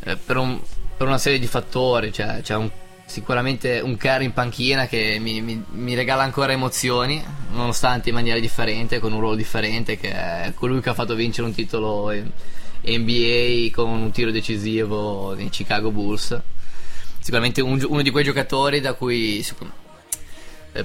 eh, 0.00 0.16
per, 0.16 0.36
un, 0.36 0.60
per, 0.96 1.06
una 1.06 1.18
serie 1.18 1.38
di 1.38 1.46
fattori, 1.46 2.12
cioè 2.12 2.40
c'è 2.42 2.54
un, 2.56 2.70
sicuramente 3.04 3.80
un 3.80 3.96
Kerry 3.96 4.24
in 4.24 4.32
panchina 4.32 4.86
che 4.86 5.18
mi, 5.20 5.40
mi, 5.40 5.64
mi, 5.70 5.94
regala 5.94 6.22
ancora 6.22 6.52
emozioni, 6.52 7.22
nonostante 7.52 8.10
in 8.10 8.14
maniera 8.14 8.38
differente, 8.38 8.98
con 8.98 9.12
un 9.12 9.20
ruolo 9.20 9.36
differente, 9.36 9.96
che 9.96 10.10
è 10.10 10.52
colui 10.54 10.80
che 10.80 10.90
ha 10.90 10.94
fatto 10.94 11.14
vincere 11.14 11.46
un 11.46 11.54
titolo 11.54 12.12
NBA 12.82 13.70
con 13.72 13.88
un 13.88 14.10
tiro 14.10 14.30
decisivo 14.30 15.34
nei 15.34 15.48
Chicago 15.48 15.90
Bulls. 15.90 16.40
Sicuramente 17.20 17.60
un, 17.60 17.84
uno 17.86 18.02
di 18.02 18.10
quei 18.10 18.24
giocatori 18.24 18.80
da 18.80 18.94
cui 18.94 19.42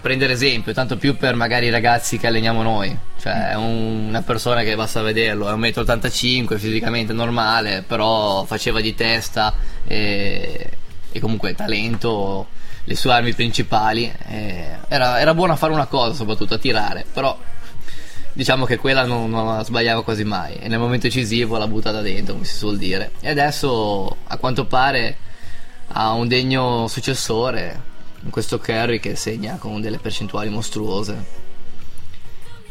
prendere 0.01 0.33
esempio, 0.33 0.73
tanto 0.73 0.97
più 0.97 1.17
per 1.17 1.35
magari 1.35 1.67
i 1.67 1.69
ragazzi 1.69 2.17
che 2.17 2.27
alleniamo 2.27 2.63
noi. 2.63 2.97
Cioè, 3.19 3.49
è 3.49 3.55
un, 3.55 4.07
una 4.07 4.21
persona 4.21 4.63
che 4.63 4.75
basta 4.75 5.01
vederlo, 5.01 5.49
è 5.49 5.53
1,85 5.53 6.53
m, 6.53 6.57
fisicamente 6.57 7.13
normale, 7.13 7.83
però 7.85 8.43
faceva 8.45 8.81
di 8.81 8.95
testa 8.95 9.53
e, 9.85 10.69
e 11.11 11.19
comunque 11.19 11.53
talento, 11.53 12.47
le 12.85 12.95
sue 12.95 13.11
armi 13.11 13.33
principali. 13.33 14.11
Era, 14.87 15.19
era 15.19 15.33
buono 15.33 15.53
a 15.53 15.57
fare 15.57 15.73
una 15.73 15.87
cosa, 15.87 16.13
soprattutto 16.13 16.55
a 16.55 16.57
tirare, 16.57 17.05
però 17.11 17.37
diciamo 18.33 18.65
che 18.65 18.77
quella 18.77 19.05
non, 19.05 19.29
non, 19.29 19.63
sbagliava 19.63 20.03
quasi 20.03 20.23
mai 20.23 20.55
e 20.55 20.67
nel 20.67 20.79
momento 20.79 21.05
decisivo 21.05 21.57
l'ha 21.57 21.67
buttata 21.67 22.01
dentro 22.01 22.33
come 22.33 22.45
si 22.45 22.55
suol 22.55 22.79
dire 22.79 23.11
e 23.21 23.29
adesso 23.29 24.17
a 24.23 24.37
quanto 24.37 24.65
pare 24.65 25.17
ha 25.89 26.13
un 26.13 26.27
degno 26.27 26.87
successore 26.87 27.91
questo 28.29 28.59
Curry 28.59 28.99
che 28.99 29.15
segna 29.15 29.57
con 29.57 29.81
delle 29.81 29.99
percentuali 29.99 30.49
mostruose. 30.49 31.41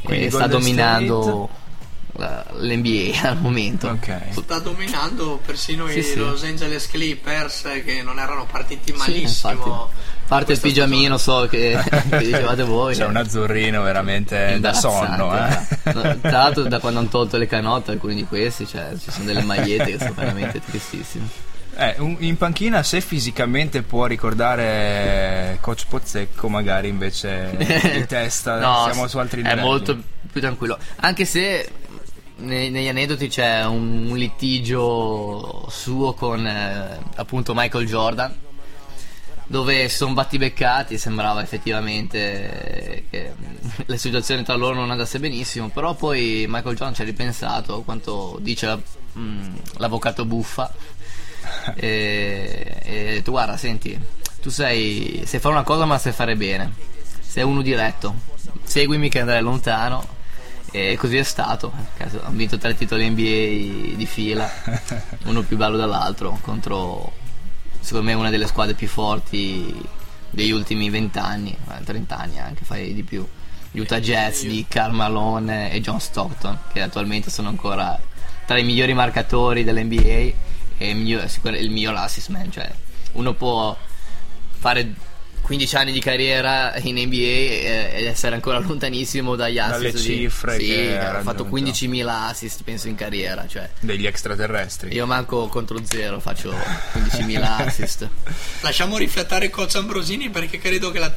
Quindi 0.02 0.26
e 0.26 0.30
sta 0.30 0.46
dominando 0.46 1.48
la, 2.14 2.44
l'NBA 2.52 3.20
al 3.28 3.40
momento. 3.40 3.88
Okay. 3.88 4.32
sta 4.32 4.58
dominando 4.58 5.40
persino 5.44 5.86
sì, 5.88 5.98
i 5.98 6.02
sì. 6.02 6.16
Los 6.16 6.42
Angeles 6.42 6.88
Clippers 6.88 7.62
che 7.84 8.02
non 8.02 8.18
erano 8.18 8.46
partiti 8.46 8.92
malissimo 8.92 9.90
sì, 9.92 10.10
parte 10.26 10.52
il 10.52 10.60
pigiamino 10.60 11.18
so 11.18 11.46
che, 11.48 11.78
che 12.10 12.18
dicevate 12.18 12.64
voi. 12.64 12.94
C'è 12.94 13.06
un 13.06 13.16
azzurrino 13.16 13.82
veramente 13.82 14.58
da 14.60 14.72
sonno 14.72 15.34
eh? 15.36 15.80
tra 15.82 16.18
l'altro 16.20 16.64
da 16.64 16.78
quando 16.80 17.00
hanno 17.00 17.08
tolto 17.08 17.36
le 17.36 17.46
canotte 17.46 17.92
alcuni 17.92 18.14
di 18.14 18.24
questi 18.24 18.66
cioè, 18.66 18.92
ci 18.98 19.10
sono 19.10 19.24
delle 19.24 19.42
magliette 19.42 19.92
che 19.92 19.98
sono 19.98 20.14
veramente 20.14 20.60
tristissime 20.64 21.50
eh, 21.74 21.96
in 21.98 22.36
panchina 22.36 22.82
se 22.82 23.00
fisicamente 23.00 23.82
può 23.82 24.06
ricordare 24.06 25.58
Coach 25.60 25.86
Pozzecco 25.88 26.48
magari 26.48 26.88
invece 26.88 27.54
di 27.56 28.06
testa. 28.06 28.58
No, 28.58 28.84
siamo 28.90 29.08
su 29.08 29.18
altri 29.18 29.42
livelli. 29.42 29.60
è 29.60 29.62
molto 29.62 30.00
più 30.30 30.40
tranquillo. 30.40 30.78
Anche 30.96 31.24
se 31.24 31.70
nei, 32.36 32.70
negli 32.70 32.88
aneddoti 32.88 33.28
c'è 33.28 33.64
un, 33.64 34.06
un 34.10 34.16
litigio 34.16 35.66
suo 35.70 36.12
con 36.14 36.46
eh, 36.46 36.98
appunto 37.16 37.54
Michael 37.54 37.86
Jordan 37.86 38.34
dove 39.46 39.88
sono 39.88 40.14
battibeccati 40.14 40.96
sembrava 40.96 41.42
effettivamente 41.42 43.04
che 43.10 43.34
la 43.86 43.96
situazione 43.96 44.44
tra 44.44 44.54
loro 44.54 44.76
non 44.76 44.90
andasse 44.90 45.18
benissimo 45.18 45.68
però 45.68 45.94
poi 45.94 46.46
Michael 46.48 46.74
Jordan 46.74 46.94
ci 46.94 47.02
ha 47.02 47.04
ripensato 47.04 47.82
quanto 47.82 48.38
dice 48.40 48.80
mh, 49.12 49.20
mm, 49.20 49.54
l'avvocato 49.76 50.24
buffa 50.24 50.72
e, 51.76 52.76
e 52.82 53.22
tu 53.22 53.30
guarda, 53.30 53.56
senti, 53.56 53.98
tu 54.40 54.50
sei, 54.50 55.22
sai 55.26 55.40
fare 55.40 55.54
una 55.54 55.64
cosa 55.64 55.84
ma 55.84 55.98
sai 55.98 56.12
fare 56.12 56.36
bene, 56.36 56.72
sei 57.20 57.44
uno 57.44 57.62
diretto, 57.62 58.14
seguimi 58.64 59.08
che 59.08 59.20
andrai 59.20 59.42
lontano. 59.42 60.20
E 60.74 60.96
così 60.96 61.18
è 61.18 61.22
stato. 61.22 61.70
Hanno 61.98 62.30
vinto 62.30 62.56
tre 62.56 62.74
titoli 62.74 63.10
NBA 63.10 63.94
di 63.94 64.06
fila, 64.06 64.50
uno 65.24 65.42
più 65.42 65.58
bello 65.58 65.76
dall'altro, 65.76 66.38
contro 66.40 67.12
secondo 67.78 68.06
me 68.06 68.14
una 68.14 68.30
delle 68.30 68.46
squadre 68.46 68.72
più 68.72 68.88
forti 68.88 69.86
degli 70.30 70.50
ultimi 70.50 70.88
20 70.88 71.18
anni, 71.18 71.56
30 71.84 72.16
anni 72.16 72.38
anche, 72.38 72.64
fai 72.64 72.94
di 72.94 73.02
più. 73.02 73.26
Utah 73.72 74.00
Jazz 74.00 74.44
di 74.44 74.64
Karl 74.68 74.94
Malone 74.94 75.72
e 75.72 75.80
John 75.80 76.00
Stockton, 76.00 76.58
che 76.72 76.80
attualmente 76.80 77.30
sono 77.30 77.48
ancora 77.48 77.98
tra 78.44 78.58
i 78.58 78.64
migliori 78.64 78.92
marcatori 78.94 79.64
dell'NBA 79.64 80.32
è 80.82 80.86
il 80.86 80.96
miglior, 80.96 81.28
il 81.58 81.70
miglior 81.70 81.94
assist 81.96 82.28
man, 82.28 82.50
cioè 82.50 82.70
uno 83.12 83.34
può 83.34 83.76
fare 84.58 84.94
15 85.42 85.76
anni 85.76 85.92
di 85.92 86.00
carriera 86.00 86.76
in 86.78 86.96
NBA 86.96 87.96
ed 87.96 88.06
essere 88.06 88.34
ancora 88.34 88.58
lontanissimo 88.58 89.34
dagli 89.34 89.58
assist 89.58 89.80
dalle 89.80 89.98
cifre 89.98 90.56
di, 90.56 90.66
sì, 90.66 90.86
ha 90.88 91.20
fatto 91.22 91.44
15.000 91.44 92.06
assist 92.06 92.62
penso 92.62 92.88
in 92.88 92.94
carriera 92.94 93.46
cioè. 93.46 93.68
degli 93.80 94.06
extraterrestri. 94.06 94.92
Io 94.92 95.06
manco 95.06 95.48
contro 95.48 95.84
zero 95.84 96.20
faccio 96.20 96.50
15.000 96.52 97.42
assist. 97.42 98.08
Lasciamo 98.62 98.96
riflettare 98.96 99.50
coach 99.50 99.74
Ambrosini 99.74 100.30
perché 100.30 100.58
credo 100.58 100.90
che 100.90 100.98
la, 101.00 101.12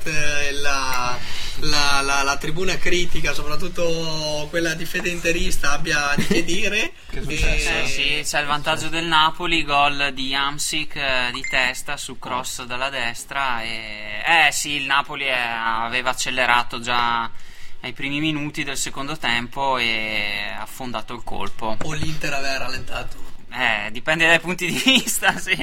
la, 0.62 1.17
la, 1.60 2.01
la, 2.01 2.24
la 2.24 2.38
tribuna 2.38 2.77
critica 2.77 3.34
soprattutto 3.34 4.48
quella 4.50 4.74
di 4.74 4.86
fede 4.86 5.10
interista 5.10 5.72
abbia 5.72 6.13
di 6.15 6.25
che 6.25 6.44
dire. 6.44 6.91
Che 7.15 7.22
e... 7.27 7.84
eh, 7.84 7.88
sì, 7.88 8.22
c'è 8.24 8.41
il 8.41 8.48
vantaggio 8.48 8.89
del 8.89 9.05
Napoli 9.05 9.63
gol 9.63 10.12
di 10.13 10.34
Amsic 10.34 10.96
eh, 10.96 11.29
di 11.32 11.41
testa 11.50 11.96
su 11.96 12.20
cross 12.20 12.63
dalla 12.65 12.89
destra 12.89 13.62
e 13.62 14.15
eh 14.24 14.52
sì, 14.52 14.72
il 14.72 14.86
Napoli 14.86 15.26
è, 15.26 15.38
aveva 15.38 16.12
accelerato 16.12 16.80
già 16.80 17.30
ai 17.82 17.94
primi 17.94 18.20
minuti 18.20 18.64
del 18.64 18.78
secondo 18.78 19.18
tempo 19.18 19.78
e 19.78 20.52
ha 20.56 20.62
affondato 20.62 21.14
il 21.14 21.22
colpo. 21.24 21.78
O 21.84 21.94
l'Inter 21.94 22.34
aveva 22.34 22.58
rallentato? 22.58 23.34
Eh, 23.52 23.92
dipende 23.92 24.28
dai 24.28 24.40
punti 24.40 24.66
di 24.68 24.82
vista, 24.84 25.38
sì. 25.38 25.56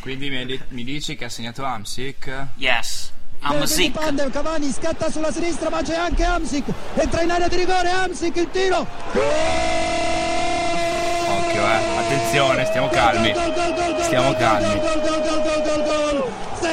Quindi 0.00 0.30
mi, 0.30 0.60
mi 0.68 0.84
dici 0.84 1.16
che 1.16 1.24
ha 1.24 1.28
segnato 1.28 1.64
Amsic? 1.64 2.46
Yes. 2.56 3.12
Amsic. 3.40 4.30
Cavani 4.30 4.70
scatta 4.72 5.10
sulla 5.10 5.32
sinistra, 5.32 5.68
ma 5.68 5.82
c'è 5.82 5.96
anche 5.96 6.24
Amsic. 6.24 6.64
Entra 6.94 7.22
in 7.22 7.30
area 7.30 7.48
di 7.48 7.56
rigore, 7.56 7.90
Amsic 7.90 8.36
il 8.36 8.50
tiro. 8.50 8.86
Occhio, 11.26 11.66
eh. 11.66 11.98
Attenzione, 11.98 12.64
stiamo 12.66 12.88
calmi. 12.88 13.32
Gol, 13.32 13.52
gol, 13.52 13.74
gol, 13.74 14.02
stiamo 14.02 14.34
calmi. 14.34 14.80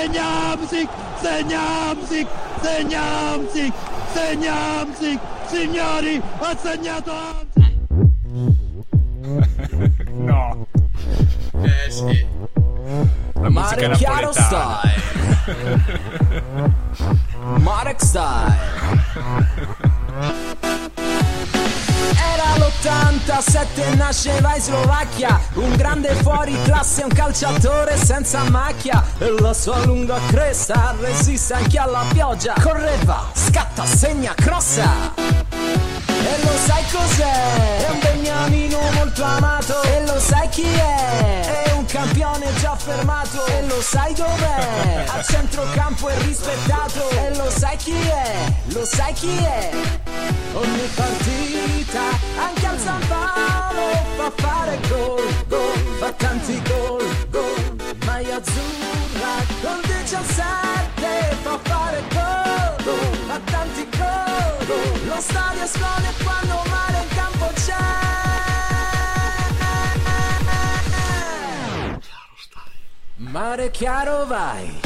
Gol, 0.02 0.10
gol, 0.10 0.18
gol, 0.18 0.50
gol, 0.50 0.50
gol, 0.50 0.50
gol. 0.50 0.52
Segna 0.52 0.52
Amsic, 0.52 0.90
segna 1.22 1.62
Amsic, 1.92 2.28
segna 2.64 3.02
Amsic, 3.34 3.74
segna 4.14 4.54
Amsic. 4.82 5.20
Signori, 5.46 6.22
ha 6.40 6.58
segnato 6.58 7.12
Amsic. 7.12 7.74
no. 10.16 10.66
Eh 11.62 11.92
sì. 11.92 12.26
La 13.34 13.50
musica 13.50 13.88
Mare 13.88 13.96
chiaro 13.98 14.32
style. 14.32 15.02
Marek 17.60 18.02
style. 18.02 18.56
Era 22.34 22.58
l'87, 22.82 23.96
nasceva 23.96 24.56
in 24.56 24.62
Slovacchia 24.62 25.40
Un 25.54 25.76
grande 25.76 26.14
fuori 26.16 26.58
classe, 26.64 27.04
un 27.04 27.10
calciatore 27.10 27.96
senza 27.96 28.44
macchia. 28.50 29.04
E 29.20 29.30
la 29.40 29.54
sua 29.54 29.86
lunga 29.86 30.20
cresta 30.28 30.96
resiste 31.00 31.54
anche 31.54 31.78
alla 31.78 32.04
pioggia. 32.12 32.56
Correva, 32.60 33.30
scatta, 33.34 33.86
segna, 33.86 34.34
crossa 34.36 35.41
E 36.24 36.44
lo 36.44 36.56
sai 36.58 36.84
cos'è? 36.92 37.86
È 37.86 37.90
un 37.90 38.00
beniamino 38.00 38.80
molto 38.94 39.24
amato 39.24 39.82
E 39.84 40.06
lo 40.06 40.20
sai 40.20 40.48
chi 40.50 40.64
è? 40.64 41.66
È 41.66 41.72
un 41.74 41.86
campione 41.86 42.54
già 42.60 42.76
fermato 42.76 43.46
E 43.48 43.66
lo 43.66 43.82
sai 43.82 44.14
dov'è? 44.14 45.06
A 45.08 45.22
centrocampo 45.24 46.08
è 46.10 46.18
rispettato 46.22 47.10
E 47.10 47.36
lo 47.36 47.50
sai 47.50 47.76
chi 47.78 47.96
è? 48.08 48.54
Lo 48.74 48.86
sai 48.86 49.14
chi 49.14 49.36
è? 49.38 49.70
Ogni 50.54 50.90
partita, 50.96 52.02
anche 52.38 52.66
al 52.68 52.78
San 52.78 53.08
Paolo 53.08 53.90
Fa 54.18 54.32
fare 54.36 54.80
gol, 54.90 55.46
gol, 55.48 55.98
fa 56.00 56.12
tanti 56.12 56.62
gol, 56.64 57.28
gol 57.30 57.96
Maglia 58.06 58.36
azzurra 58.36 59.34
con 59.62 59.80
17 59.82 61.36
Fa 61.42 61.60
fare 61.64 62.04
gol, 62.12 62.84
gol, 62.84 63.18
fa 63.28 63.40
tanti 63.46 63.84
gol 63.84 63.91
Lo 65.14 65.20
stadio 65.20 65.64
esplode 65.64 66.14
quando 66.24 66.64
mare 66.70 67.02
in 67.02 67.08
campo 67.10 67.52
c'è. 67.54 67.76
Mare 73.18 73.72
chiaro 73.72 74.26
vai 74.26 74.80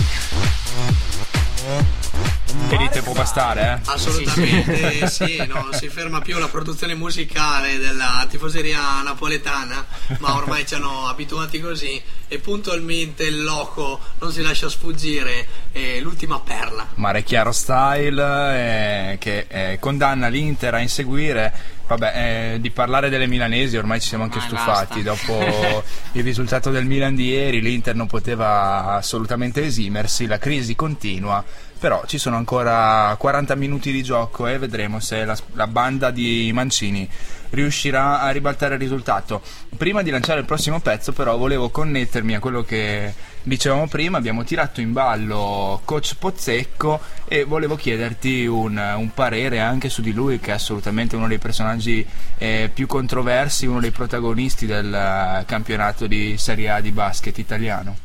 Che 2.70 2.78
dite 2.78 3.02
può 3.02 3.14
bastare, 3.14 3.82
eh? 3.84 3.92
Assolutamente 3.92 5.08
sì, 5.08 5.38
no, 5.48 5.62
non 5.62 5.74
si 5.74 5.90
ferma 5.90 6.22
più 6.22 6.38
la 6.38 6.48
produzione 6.48 6.96
musicale 6.96 7.78
della 7.78 8.26
tifoseria 8.30 9.02
napoletana, 9.04 9.86
ma 10.20 10.36
ormai 10.36 10.66
ci 10.66 10.76
hanno 10.76 11.08
abituati 11.08 11.60
così 11.60 12.02
e 12.28 12.40
puntualmente 12.40 13.24
il 13.24 13.44
loco 13.44 14.00
non 14.20 14.32
si 14.32 14.42
lascia 14.42 14.70
sfuggire 14.70 15.46
eh, 15.72 16.00
l'ultima 16.02 16.40
perla. 16.40 16.88
Mare 16.96 17.24
Chiaro 17.24 17.52
Style 17.52 19.12
eh, 19.12 19.18
che 19.20 19.46
eh, 19.48 19.78
condanna 19.80 20.28
l'Inter 20.28 20.76
a 20.76 20.80
inseguire. 20.80 21.74
Vabbè, 21.88 22.54
eh, 22.56 22.62
di 22.62 22.72
parlare 22.72 23.10
delle 23.10 23.28
milanesi 23.28 23.78
ormai 23.78 24.02
ci 24.02 24.08
siamo 24.08 24.24
anche 24.24 24.40
Ormai 24.40 24.58
stufati. 24.58 25.04
basta. 25.04 25.28
Dopo 25.28 25.84
il 26.14 26.24
risultato 26.24 26.72
del 26.72 26.86
Milan 26.86 27.14
di 27.14 27.28
ieri, 27.28 27.62
l'Inter 27.62 27.94
non 27.94 28.08
poteva 28.08 28.96
assolutamente 28.96 29.64
esimersi. 29.64 30.26
La 30.26 30.40
crisi 30.40 30.74
continua. 30.76 31.44
Però 31.86 32.02
ci 32.08 32.18
sono 32.18 32.36
ancora 32.36 33.16
40 33.16 33.54
minuti 33.54 33.92
di 33.92 34.02
gioco 34.02 34.48
e 34.48 34.58
vedremo 34.58 35.00
se 35.00 35.24
la, 35.24 35.38
la 35.54 35.68
banda 35.68 36.10
di 36.10 36.50
Mancini 36.52 37.08
riuscirà 37.52 38.22
a 38.22 38.32
ribaltare 38.32 38.74
il 38.74 38.80
risultato. 38.80 39.40
Prima 39.78 40.02
di 40.02 40.10
lanciare 40.10 40.40
il 40.40 40.48
prossimo 40.48 40.80
pezzo, 40.80 41.12
però, 41.12 41.38
volevo 41.38 41.70
connettermi 41.70 42.34
a 42.34 42.40
quello 42.40 42.64
che 42.64 43.14
dicevamo 43.44 43.88
prima. 43.88 44.18
Abbiamo 44.18 44.44
tirato 44.44 44.82
in 44.82 44.94
ballo 44.94 45.80
coach 45.86 46.16
Pozzecco 46.18 47.00
e 47.28 47.44
volevo 47.44 47.76
chiederti 47.76 48.48
un, 48.48 48.82
un 48.98 49.14
parere 49.14 49.60
anche 49.60 49.90
su 49.90 50.02
di 50.02 50.12
lui, 50.12 50.40
che 50.40 50.50
è 50.50 50.54
assolutamente 50.56 51.16
uno 51.16 51.28
dei 51.28 51.38
personaggi 51.38 52.04
eh, 52.40 52.72
più 52.74 52.88
controversi, 52.88 53.68
uno 53.68 53.80
dei 53.80 53.92
protagonisti 53.92 54.66
del 54.66 54.92
eh, 54.92 55.46
campionato 55.46 56.08
di 56.08 56.36
Serie 56.40 56.72
A 56.72 56.82
di 56.82 56.90
basket 56.90 57.38
italiano. 57.38 58.05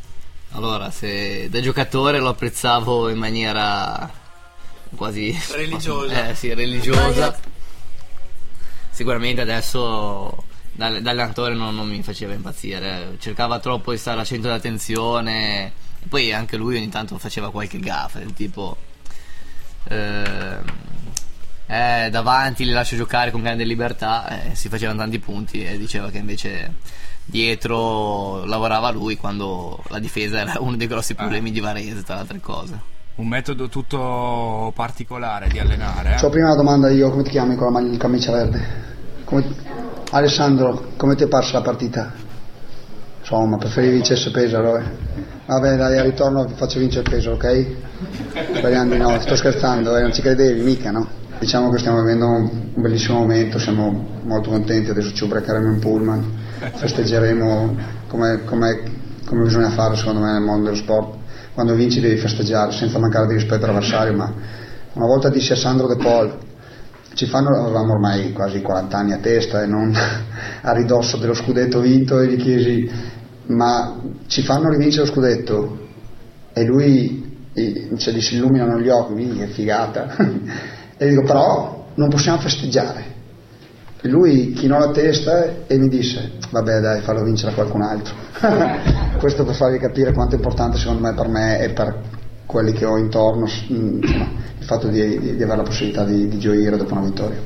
Allora, 0.53 0.91
se 0.91 1.49
da 1.49 1.61
giocatore 1.61 2.19
lo 2.19 2.29
apprezzavo 2.29 3.09
in 3.09 3.19
maniera 3.19 4.11
quasi 4.95 5.37
Religiosa. 5.53 6.29
Eh, 6.31 6.35
sì, 6.35 6.53
religiosa. 6.53 7.39
Sicuramente 8.91 9.41
adesso 9.41 10.45
da, 10.73 11.01
da 11.01 11.11
allenatore 11.11 11.55
non, 11.55 11.75
non 11.75 11.89
mi 11.89 12.03
faceva 12.03 12.35
impazzire, 12.35 13.17
cercava 13.19 13.61
troppo 13.61 13.93
di 13.93 13.99
stare 13.99 14.21
al 14.21 14.27
centro 14.27 14.49
dell'attenzione. 14.49 15.73
Poi 16.09 16.33
anche 16.33 16.57
lui 16.57 16.77
ogni 16.77 16.89
tanto 16.89 17.19
faceva 17.19 17.51
qualche 17.51 17.79
gaffa, 17.79 18.19
del 18.19 18.33
tipo 18.33 18.77
ehm, 19.85 20.65
eh, 21.67 22.09
davanti 22.11 22.65
li 22.65 22.73
lascio 22.73 22.97
giocare 22.97 23.31
con 23.31 23.43
grande 23.43 23.65
libertà, 23.65 24.51
eh, 24.51 24.55
si 24.55 24.69
facevano 24.69 24.99
tanti 24.99 25.19
punti 25.19 25.63
e 25.65 25.79
diceva 25.79 26.11
che 26.11 26.19
invece 26.19 26.75
dietro 27.31 28.45
lavorava 28.45 28.91
lui 28.91 29.17
quando 29.17 29.79
la 29.89 29.99
difesa 29.99 30.41
era 30.41 30.55
uno 30.59 30.77
dei 30.77 30.87
grossi 30.87 31.15
problemi 31.15 31.51
di 31.51 31.61
Varese, 31.61 32.03
tra 32.03 32.15
le 32.17 32.21
altre 32.21 32.41
cose. 32.41 32.79
Un 33.17 33.27
metodo 33.29 33.69
tutto 33.69 34.73
particolare 34.75 35.49
di 35.49 35.59
allenare. 35.59 36.17
C'ho 36.19 36.27
Eh? 36.27 36.31
prima 36.31 36.47
una 36.47 36.57
domanda 36.57 36.91
io, 36.91 37.11
come 37.11 37.23
ti 37.23 37.31
chiami 37.31 37.55
con 37.57 37.67
la 37.67 37.73
maglia- 37.73 37.93
il 37.93 37.99
camicia 37.99 38.33
verde? 38.33 38.89
Come- 39.25 39.55
Alessandro, 40.11 40.93
come 40.97 41.15
ti 41.15 41.25
è 41.25 41.29
parsa 41.29 41.53
la 41.59 41.63
partita? 41.63 42.13
Insomma, 43.21 43.59
preferivi 43.59 43.95
vincesse 43.95 44.31
Pesaro, 44.31 44.77
eh? 44.79 44.83
Vabbè, 45.47 45.77
dai, 45.77 45.99
al 45.99 46.05
ritorno 46.07 46.45
vi 46.45 46.55
faccio 46.55 46.79
vincere 46.79 47.09
Pesaro, 47.09 47.35
ok? 47.37 47.67
Speriamo 48.57 48.91
di 48.93 48.99
no, 48.99 49.21
sto 49.21 49.37
scherzando, 49.37 49.97
eh, 49.97 50.01
non 50.03 50.13
ci 50.13 50.23
credevi 50.23 50.61
mica, 50.63 50.91
no? 50.91 51.07
Diciamo 51.39 51.71
che 51.71 51.79
stiamo 51.79 52.01
vivendo 52.01 52.27
un 52.27 52.69
un 52.73 52.83
bellissimo 52.83 53.19
momento, 53.19 53.59
siamo 53.59 54.21
molto 54.25 54.49
contenti, 54.51 54.91
adesso 54.91 55.13
ci 55.13 55.25
ubriacheremo 55.25 55.73
in 55.73 55.79
pullman, 55.81 56.33
festeggeremo 56.75 57.77
come, 58.07 58.45
come- 58.45 58.83
come 59.25 59.43
bisogna 59.45 59.71
fare 59.71 59.97
secondo 59.97 60.21
me 60.21 60.33
nel 60.33 60.43
mondo 60.43 60.65
dello 60.65 60.77
sport. 60.77 61.19
Quando 61.55 61.75
vinci 61.75 62.01
devi 62.01 62.17
festeggiare 62.17 62.73
senza 62.73 62.99
mancare 62.99 63.27
di 63.27 63.35
rispetto 63.35 63.65
all'avversario, 63.65 64.15
ma 64.17 64.33
una 64.93 65.07
volta 65.07 65.29
dissi 65.29 65.53
a 65.53 65.57
Sandro 65.57 65.87
De 65.87 65.97
Paul, 65.97 66.39
ci 67.15 67.27
fanno, 67.27 67.49
avevamo 67.51 67.93
ormai 67.95 68.33
quasi 68.33 68.61
40 68.63 68.97
anni 68.97 69.13
a 69.13 69.19
testa 69.19 69.63
e 69.63 69.67
non 69.67 69.93
a 70.63 70.73
ridosso 70.73 71.17
dello 71.17 71.35
scudetto 71.35 71.81
vinto 71.81 72.21
e 72.21 72.29
gli 72.29 72.37
chiesi, 72.41 72.91
ma 73.47 74.01
ci 74.27 74.43
fanno 74.43 74.71
rivincere 74.71 75.07
lo 75.07 75.13
scudetto? 75.13 75.79
E 76.53 76.65
lui 76.65 77.29
cioè, 77.97 78.15
gli 78.15 78.21
si 78.21 78.37
illuminano 78.37 78.79
gli 78.79 78.89
occhi, 78.89 79.15
"Minchia, 79.15 79.47
che 79.47 79.53
figata. 79.53 80.15
e 80.97 81.09
dico, 81.09 81.23
però 81.23 81.89
non 81.95 82.09
possiamo 82.09 82.39
festeggiare. 82.39 83.19
Lui 84.03 84.53
chinò 84.53 84.79
la 84.79 84.91
testa 84.93 85.67
e 85.67 85.77
mi 85.79 85.89
disse, 85.89 86.33
vabbè 86.51 86.81
dai, 86.81 87.01
fallo 87.03 87.23
vincere 87.23 87.53
a 87.53 87.55
qualcun 87.55 87.83
altro. 87.83 88.15
Questo 89.19 89.45
per 89.45 89.55
farvi 89.55 89.79
capire 89.79 90.13
quanto 90.13 90.35
è 90.35 90.39
importante 90.39 90.79
secondo 90.79 91.03
me 91.03 91.15
per 91.15 91.29
me 91.29 91.61
e 91.61 91.71
per 91.73 92.01
quelli 92.47 92.73
che 92.73 92.85
ho 92.87 92.97
intorno, 92.97 93.45
mm, 93.47 94.03
insomma, 94.03 94.29
il 94.59 94.65
fatto 94.65 94.89
di, 94.89 95.19
di- 95.19 95.37
di 95.37 95.43
avere 95.43 95.59
la 95.59 95.63
possibilità 95.63 96.05
di, 96.05 96.29
di 96.29 96.39
gioire 96.39 96.77
dopo 96.77 96.95
una 96.95 97.05
vittoria. 97.05 97.39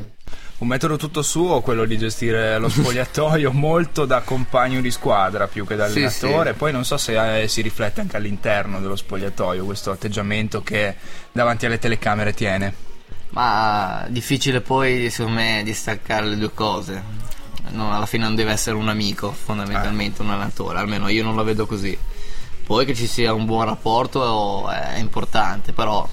Un 0.56 0.68
metodo 0.68 0.96
tutto 0.96 1.20
suo, 1.22 1.60
quello 1.60 1.84
di 1.84 1.98
gestire 1.98 2.56
lo 2.58 2.68
spogliatoio 2.68 3.50
molto 3.52 4.04
da 4.06 4.20
compagno 4.20 4.80
di 4.80 4.90
squadra 4.92 5.48
più 5.48 5.66
che 5.66 5.74
da 5.74 5.88
Sì, 5.88 5.98
allenatore. 5.98 6.52
sì. 6.52 6.56
Poi 6.56 6.72
non 6.72 6.84
so 6.84 6.96
se 6.96 7.42
eh, 7.42 7.48
si 7.48 7.60
riflette 7.60 8.00
anche 8.00 8.16
all'interno 8.16 8.80
dello 8.80 8.94
spogliatoio 8.96 9.64
questo 9.64 9.90
atteggiamento 9.90 10.62
che 10.62 10.94
davanti 11.32 11.66
alle 11.66 11.78
telecamere 11.80 12.32
tiene. 12.32 12.72
Ma 13.34 14.06
difficile 14.08 14.60
poi 14.60 15.10
secondo 15.10 15.40
me 15.40 15.62
distaccare 15.64 16.26
le 16.26 16.36
due 16.36 16.54
cose. 16.54 17.02
No, 17.70 17.92
alla 17.92 18.06
fine 18.06 18.24
non 18.24 18.36
deve 18.36 18.52
essere 18.52 18.76
un 18.76 18.88
amico, 18.88 19.32
fondamentalmente 19.32 20.22
un 20.22 20.30
allenatore, 20.30 20.78
almeno 20.78 21.08
io 21.08 21.24
non 21.24 21.34
la 21.34 21.42
vedo 21.42 21.66
così. 21.66 21.98
Poi 22.64 22.86
che 22.86 22.94
ci 22.94 23.06
sia 23.06 23.32
un 23.32 23.44
buon 23.44 23.64
rapporto 23.64 24.70
è 24.70 24.98
importante, 24.98 25.72
però 25.72 26.08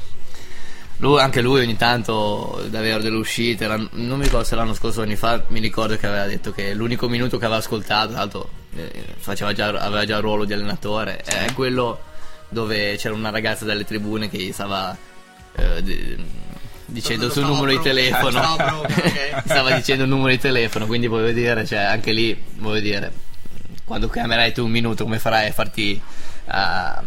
lui- 0.98 1.20
anche 1.20 1.42
lui 1.42 1.62
ogni 1.62 1.78
tanto 1.78 2.66
davvero 2.70 3.02
delle 3.02 3.18
uscite, 3.18 3.68
non 3.68 4.18
mi 4.18 4.24
ricordo 4.24 4.44
se 4.44 4.56
l'anno 4.56 4.74
scorso 4.74 5.02
o 5.02 5.04
anni 5.04 5.16
fa, 5.16 5.44
mi 5.50 5.60
ricordo 5.60 5.98
che 5.98 6.08
aveva 6.08 6.26
detto 6.26 6.52
che 6.52 6.74
l'unico 6.74 7.08
minuto 7.08 7.38
che 7.38 7.46
aveva 7.46 7.60
ascoltato, 7.60 8.10
tra 8.10 8.18
l'altro 8.18 8.50
eh, 8.76 9.06
faceva 9.18 9.54
già- 9.54 9.68
aveva 9.68 10.06
già 10.06 10.16
il 10.16 10.22
ruolo 10.24 10.46
di 10.46 10.54
allenatore, 10.54 11.18
è 11.18 11.54
quello 11.54 12.02
dove 12.50 12.96
c'era 12.98 13.14
una 13.14 13.30
ragazza 13.30 13.66
dalle 13.66 13.86
tribune 13.86 14.30
che 14.30 14.38
gli 14.38 14.52
stava 14.52 14.98
eh, 15.56 16.18
dicendo 16.92 17.26
il 17.26 17.32
suo 17.32 17.44
numero 17.44 17.72
di 17.72 17.80
telefono. 17.80 18.58
Stava 19.46 19.74
dicendo 19.76 20.04
il 20.04 20.10
numero 20.10 20.30
di 20.30 20.40
telefono 20.40 20.86
quindi 20.86 21.08
voglio 21.08 21.32
dire 21.32 21.66
cioè 21.66 21.80
anche 21.80 22.12
lì 22.12 22.40
voglio 22.58 22.82
dire 22.82 23.12
quando 23.84 24.10
chiamerai 24.10 24.54
tu 24.54 24.64
un 24.64 24.72
minuto 24.72 25.04
come 25.04 25.20
farai 25.20 25.50
a 25.50 25.52
farti 25.52 26.02
a 26.48 27.04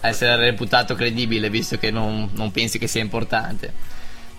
a 0.00 0.08
essere 0.08 0.36
reputato 0.36 0.94
credibile 0.94 1.50
visto 1.50 1.76
che 1.78 1.90
non, 1.90 2.30
non 2.32 2.50
pensi 2.50 2.78
che 2.78 2.86
sia 2.86 3.00
importante 3.00 3.72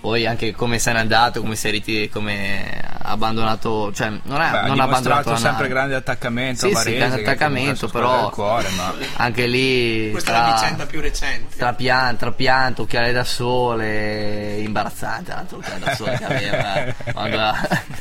poi 0.02 0.26
anche 0.26 0.52
come 0.54 0.80
sei 0.80 0.96
andato, 0.96 1.42
come 1.42 1.56
sei 1.56 1.72
ritirato, 1.74 2.12
come 2.14 2.82
abbandonato, 3.04 3.94
cioè 3.94 4.10
non, 4.24 4.42
è, 4.42 4.50
Beh, 4.50 4.68
non 4.68 4.80
ha 4.80 4.84
abbandonato 4.84 5.36
sempre 5.36 5.68
grande 5.68 5.94
attaccamento 5.94 6.66
sì, 6.66 6.72
a 6.72 6.76
Varese, 6.76 6.92
sì, 6.92 6.98
grande 6.98 7.22
attaccamento, 7.22 7.88
però 7.88 8.30
cuore, 8.32 8.70
ma... 8.72 8.94
anche 9.18 9.46
lì 9.46 10.10
Questa 10.12 10.32
tra, 10.32 10.44
è 10.46 10.50
la 10.50 10.54
vicenda 10.56 10.86
più 10.88 11.02
recente. 11.02 11.56
tra 11.56 11.74
pianto, 11.74 12.18
tra 12.18 12.32
pianto, 12.32 12.82
occhiali 12.82 13.12
da 13.12 13.24
sole, 13.24 14.58
imbarazzante 14.58 15.32
l'altro 15.32 15.58
occhiali 15.58 15.80
da 15.84 15.96
sole 15.96 16.18
che 16.18 16.26
aveva. 16.26 16.94
quando- 17.14 17.40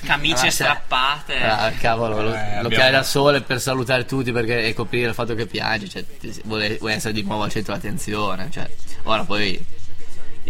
Camicie 0.05 0.47
Ah, 0.47 0.51
strappate. 0.51 1.37
Ah, 1.43 1.71
cavolo, 1.79 2.23
lo- 2.23 2.33
Eh, 2.35 2.39
abbiamo- 2.39 2.63
l'occhiale 2.63 2.91
da 2.93 3.03
sole 3.03 3.43
per 3.43 3.61
salutare 3.61 4.07
tutti 4.07 4.33
perché, 4.33 4.65
e 4.65 4.73
coprire 4.75 5.09
il 5.09 5.15
fatto 5.15 5.35
che 5.35 5.45
piange, 5.47 5.89
cioè, 5.89 6.05
vuole 6.45 6.79
essere 6.87 7.13
di 7.13 7.23
nuovo 7.23 7.43
al 7.43 7.51
centro 7.51 7.75
dell'attenzione. 7.75 8.49
Cioè, 8.51 8.69
ora 9.03 9.23
poi 9.25 9.79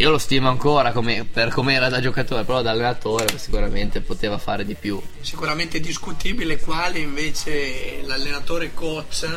io 0.00 0.10
lo 0.10 0.18
stimo 0.18 0.48
ancora 0.48 0.92
come, 0.92 1.24
per 1.30 1.50
come 1.50 1.74
era 1.74 1.88
da 1.90 2.00
giocatore, 2.00 2.44
però 2.44 2.62
da 2.62 2.70
allenatore 2.70 3.36
sicuramente 3.38 4.00
poteva 4.00 4.38
fare 4.38 4.64
di 4.64 4.74
più. 4.74 5.00
Sicuramente 5.20 5.78
discutibile 5.78 6.58
quale 6.58 6.98
invece 7.00 8.00
l'allenatore 8.04 8.72
coach 8.72 9.28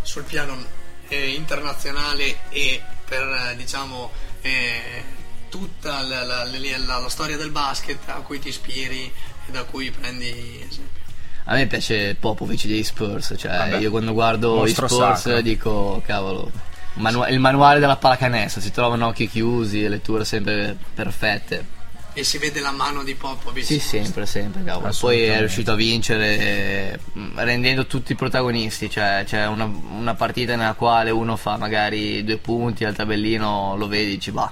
sul 0.00 0.22
piano 0.24 0.56
eh, 1.08 1.28
internazionale 1.34 2.38
e 2.48 2.80
per 3.06 3.22
eh, 3.52 3.56
diciamo 3.56 4.10
eh, 4.40 5.02
tutta 5.50 6.00
la, 6.02 6.24
la- 6.24 6.44
la- 6.44 6.98
la 6.98 7.08
storia 7.08 7.36
del 7.36 7.50
basket 7.50 7.98
a 8.06 8.14
cui 8.20 8.38
ti 8.38 8.48
ispiri 8.48 9.04
e 9.46 9.50
da 9.50 9.64
cui 9.64 9.90
prendi 9.90 10.28
esempio. 10.66 11.02
A 11.44 11.54
me 11.54 11.66
piace 11.66 12.16
Popovic 12.18 12.64
dei 12.66 12.82
Spurs, 12.82 13.34
cioè 13.36 13.56
Vabbè, 13.56 13.76
io 13.76 13.90
quando 13.90 14.12
guardo 14.14 14.64
i 14.66 14.70
Spurs 14.70 15.20
sacro. 15.20 15.40
dico, 15.42 16.02
cavolo, 16.04 16.50
manu- 16.96 17.28
il 17.28 17.38
manuale 17.38 17.80
della 17.80 17.96
pallacanestro, 17.96 18.60
si 18.60 18.70
trovano 18.70 19.06
occhi 19.06 19.28
chiusi, 19.28 19.88
letture 19.88 20.24
sempre 20.24 20.76
perfette. 20.94 21.74
E 22.12 22.24
si 22.24 22.38
vede 22.38 22.60
la 22.60 22.70
mano 22.70 23.02
di 23.02 23.14
Popovic. 23.14 23.62
Sì, 23.62 23.78
sempre, 23.78 24.24
sempre, 24.24 24.64
cavolo. 24.64 24.90
Poi 24.98 25.24
è 25.24 25.38
riuscito 25.38 25.72
a 25.72 25.74
vincere 25.74 26.98
mh, 27.12 27.42
rendendo 27.42 27.84
tutti 27.84 28.14
protagonisti, 28.14 28.88
cioè 28.88 29.22
c'è 29.26 29.46
una, 29.46 29.64
una 29.64 30.14
partita 30.14 30.56
nella 30.56 30.72
quale 30.72 31.10
uno 31.10 31.36
fa 31.36 31.58
magari 31.58 32.24
due 32.24 32.38
punti 32.38 32.84
al 32.84 32.94
tabellino, 32.94 33.76
lo 33.76 33.86
vedi, 33.86 34.12
dici, 34.12 34.30
bah, 34.30 34.50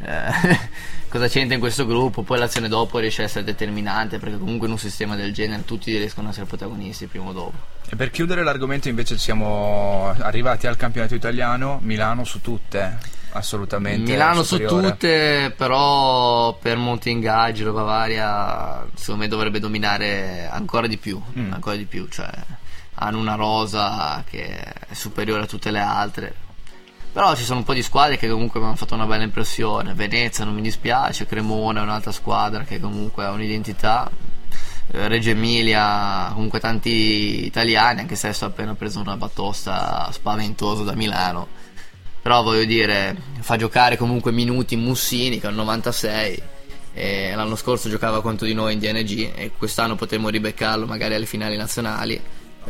eh, 0.00 0.58
cosa 1.08 1.28
c'entra 1.28 1.54
in 1.54 1.60
questo 1.60 1.86
gruppo? 1.86 2.22
Poi 2.22 2.38
l'azione 2.38 2.68
dopo 2.68 2.98
riesce 2.98 3.22
a 3.22 3.24
essere 3.24 3.44
determinante 3.44 4.18
perché 4.18 4.38
comunque 4.38 4.66
in 4.66 4.72
un 4.72 4.78
sistema 4.78 5.16
del 5.16 5.32
genere 5.32 5.64
tutti 5.64 5.96
riescono 5.96 6.28
a 6.28 6.30
essere 6.30 6.46
protagonisti 6.46 7.06
prima 7.06 7.26
o 7.28 7.32
dopo. 7.32 7.56
E 7.90 7.96
per 7.96 8.10
chiudere 8.10 8.42
l'argomento 8.42 8.88
invece 8.88 9.16
siamo 9.18 10.14
arrivati 10.20 10.66
al 10.66 10.76
campionato 10.76 11.14
italiano, 11.14 11.78
Milano 11.82 12.24
su 12.24 12.40
tutte, 12.42 12.98
assolutamente 13.30 14.10
Milano 14.10 14.42
su 14.42 14.56
superiore. 14.56 14.90
tutte, 14.90 15.54
però 15.56 16.52
per 16.54 16.76
molti 16.76 17.10
ingaggi 17.10 17.62
la 17.62 17.70
Bavaria 17.72 18.86
secondo 18.94 19.22
me 19.22 19.28
dovrebbe 19.28 19.58
dominare 19.58 20.48
ancora 20.52 20.86
di 20.86 20.98
più, 20.98 21.20
Mm. 21.38 21.52
ancora 21.52 21.76
di 21.76 21.86
più, 21.86 22.06
cioè 22.08 22.28
hanno 23.00 23.18
una 23.18 23.36
rosa 23.36 24.22
che 24.28 24.44
è 24.58 24.94
superiore 24.94 25.42
a 25.44 25.46
tutte 25.46 25.70
le 25.70 25.80
altre. 25.80 26.34
Però 27.12 27.34
ci 27.34 27.44
sono 27.44 27.60
un 27.60 27.64
po' 27.64 27.74
di 27.74 27.82
squadre 27.82 28.16
che 28.16 28.28
comunque 28.28 28.60
mi 28.60 28.66
hanno 28.66 28.76
fatto 28.76 28.94
una 28.94 29.06
bella 29.06 29.24
impressione. 29.24 29.94
Venezia 29.94 30.44
non 30.44 30.54
mi 30.54 30.60
dispiace, 30.60 31.26
Cremona 31.26 31.80
è 31.80 31.82
un'altra 31.82 32.12
squadra 32.12 32.64
che 32.64 32.78
comunque 32.78 33.24
ha 33.24 33.30
un'identità. 33.30 34.10
Eh, 34.90 35.08
Reggio 35.08 35.30
Emilia, 35.30 36.30
comunque 36.32 36.60
tanti 36.60 37.44
italiani, 37.44 38.00
anche 38.00 38.14
se 38.14 38.28
adesso 38.28 38.44
ha 38.44 38.48
appena 38.48 38.74
preso 38.74 39.00
una 39.00 39.16
batosta 39.16 40.08
spaventosa 40.12 40.84
da 40.84 40.94
Milano. 40.94 41.48
Però 42.22 42.42
voglio 42.42 42.64
dire, 42.64 43.16
fa 43.40 43.56
giocare 43.56 43.96
comunque 43.96 44.32
minuti 44.32 44.76
Mussini 44.76 45.40
che 45.40 45.46
è 45.46 45.50
un 45.50 45.56
96 45.56 46.42
e 46.92 47.32
l'anno 47.34 47.54
scorso 47.54 47.88
giocava 47.88 48.20
contro 48.20 48.44
di 48.44 48.54
noi 48.54 48.72
in 48.72 48.80
DNG 48.80 49.32
e 49.36 49.52
quest'anno 49.56 49.94
potremmo 49.94 50.28
ribeccarlo 50.28 50.84
magari 50.84 51.14
alle 51.14 51.26
finali 51.26 51.56
nazionali 51.56 52.20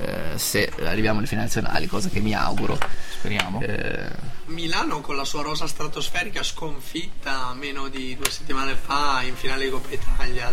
eh, 0.01 0.39
se 0.39 0.71
arriviamo 0.85 1.19
alle 1.19 1.27
finali 1.27 1.47
nazionali, 1.47 1.87
cosa 1.87 2.09
che 2.09 2.21
mi 2.21 2.35
auguro. 2.35 2.79
Speriamo. 3.19 3.61
Eh, 3.61 4.09
Milano 4.47 5.01
con 5.01 5.17
la 5.17 5.25
sua 5.25 5.43
rosa 5.43 5.67
stratosferica 5.67 6.43
sconfitta 6.43 7.53
meno 7.55 7.89
di 7.89 8.17
due 8.17 8.31
settimane 8.31 8.75
fa 8.75 9.23
in 9.23 9.35
finale 9.35 9.65
di 9.65 9.71
Coppa 9.71 9.93
Italia 9.93 10.51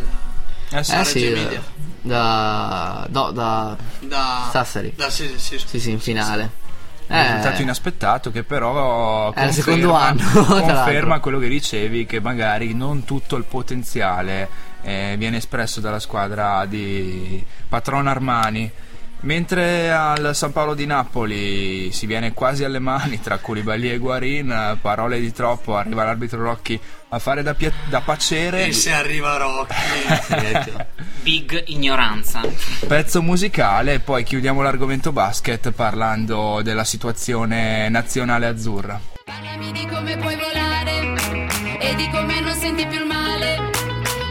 da, 0.70 0.78
Eh 0.80 0.84
sì, 0.84 0.92
da 0.92 1.02
eh 1.02 1.06
sì, 1.06 1.60
da, 2.02 3.06
no, 3.10 3.32
da 3.32 3.78
Da, 4.02 4.50
Sassari. 4.52 4.94
da- 4.96 5.10
sì, 5.10 5.28
sì, 5.38 5.58
sì. 5.60 5.68
Sì, 5.68 5.80
sì, 5.80 5.92
in 5.92 6.00
finale. 6.00 6.64
Un 7.08 7.22
risultato 7.22 7.60
Eh, 7.60 7.62
inaspettato 7.62 8.32
che 8.32 8.44
però 8.44 9.32
È 9.32 9.44
il 9.44 9.46
conferma, 9.46 9.52
secondo 9.54 9.94
anno, 9.94 10.46
conferma 10.46 11.20
quello 11.20 11.38
che 11.38 11.48
dicevi 11.48 12.06
che 12.08 12.20
magari 12.20 12.74
non 12.74 13.04
tutto 13.06 13.36
il 13.36 13.44
potenziale 13.44 14.50
eh, 14.82 15.16
viene 15.18 15.38
espresso 15.38 15.80
dalla 15.80 16.00
squadra 16.00 16.66
di 16.66 17.46
Patron 17.70 18.08
Armani 18.08 18.72
mentre 19.22 19.92
al 19.92 20.36
San 20.36 20.52
Paolo 20.52 20.74
di 20.76 20.86
Napoli 20.86 21.92
si 21.92 22.06
viene 22.06 22.34
quasi 22.34 22.64
alle 22.64 22.80
mani 22.80 23.20
tra 23.20 23.38
Koulibaly 23.40 23.90
e 23.90 23.98
Guarin 23.98 24.78
parole 24.82 25.20
di 25.20 25.32
troppo 25.32 25.76
arriva 25.76 26.04
l'arbitro 26.04 26.44
Rocchi 26.44 26.80
a 27.10 27.20
fare 27.20 27.42
da, 27.42 27.54
pia- 27.54 27.72
da 27.90 28.02
pacere 28.02 28.66
E 28.66 28.72
se 28.72 28.92
arriva 28.92 29.38
Rocchi. 29.38 29.74
Big 31.24 31.64
ignoranza. 31.68 32.42
pezzo 32.88 33.22
musicale 33.22 33.94
e 33.94 34.00
poi 34.00 34.24
chiudiamo 34.24 34.62
l'argomento 34.62 35.12
basket 35.12 35.72
parlando 35.72 36.62
della 36.62 36.84
situazione 36.84 37.90
nazionale 37.90 38.46
azzurra 38.46 39.00
Parlami 39.26 39.72
di 39.72 39.88
come 39.88 40.18
puoi 40.18 40.36
volare 40.36 41.80
e 41.80 41.96
di 41.96 42.08
come 42.12 42.40
non 42.42 42.54
senti 42.54 42.86
più 42.86 43.00
il 43.00 43.06
male. 43.08 43.72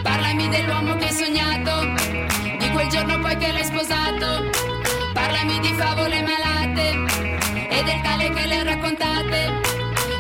Parlami 0.02 0.48
dell'uomo 0.48 0.96
che 0.96 1.06
hai 1.06 1.12
sognato, 1.12 1.84
di 2.58 2.68
quel 2.70 2.88
giorno 2.88 3.18
poi 3.18 3.36
che 3.36 3.50
l'hai 3.52 3.64
sposato. 3.64 4.73
Parlami 5.44 5.68
di 5.68 5.74
favole 5.74 6.22
malate 6.22 6.88
e 7.68 7.82
del 7.82 8.00
tale 8.00 8.30
che 8.30 8.46
le 8.46 8.62
raccontate. 8.62 9.60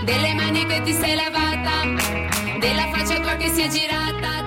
Delle 0.04 0.34
mani 0.34 0.66
che 0.66 0.82
ti 0.82 0.92
sei 0.92 1.14
lavata, 1.14 2.58
della 2.58 2.88
faccia 2.92 3.18
tua 3.20 3.34
che 3.36 3.48
si 3.48 3.62
è 3.62 3.68
girata. 3.68 4.43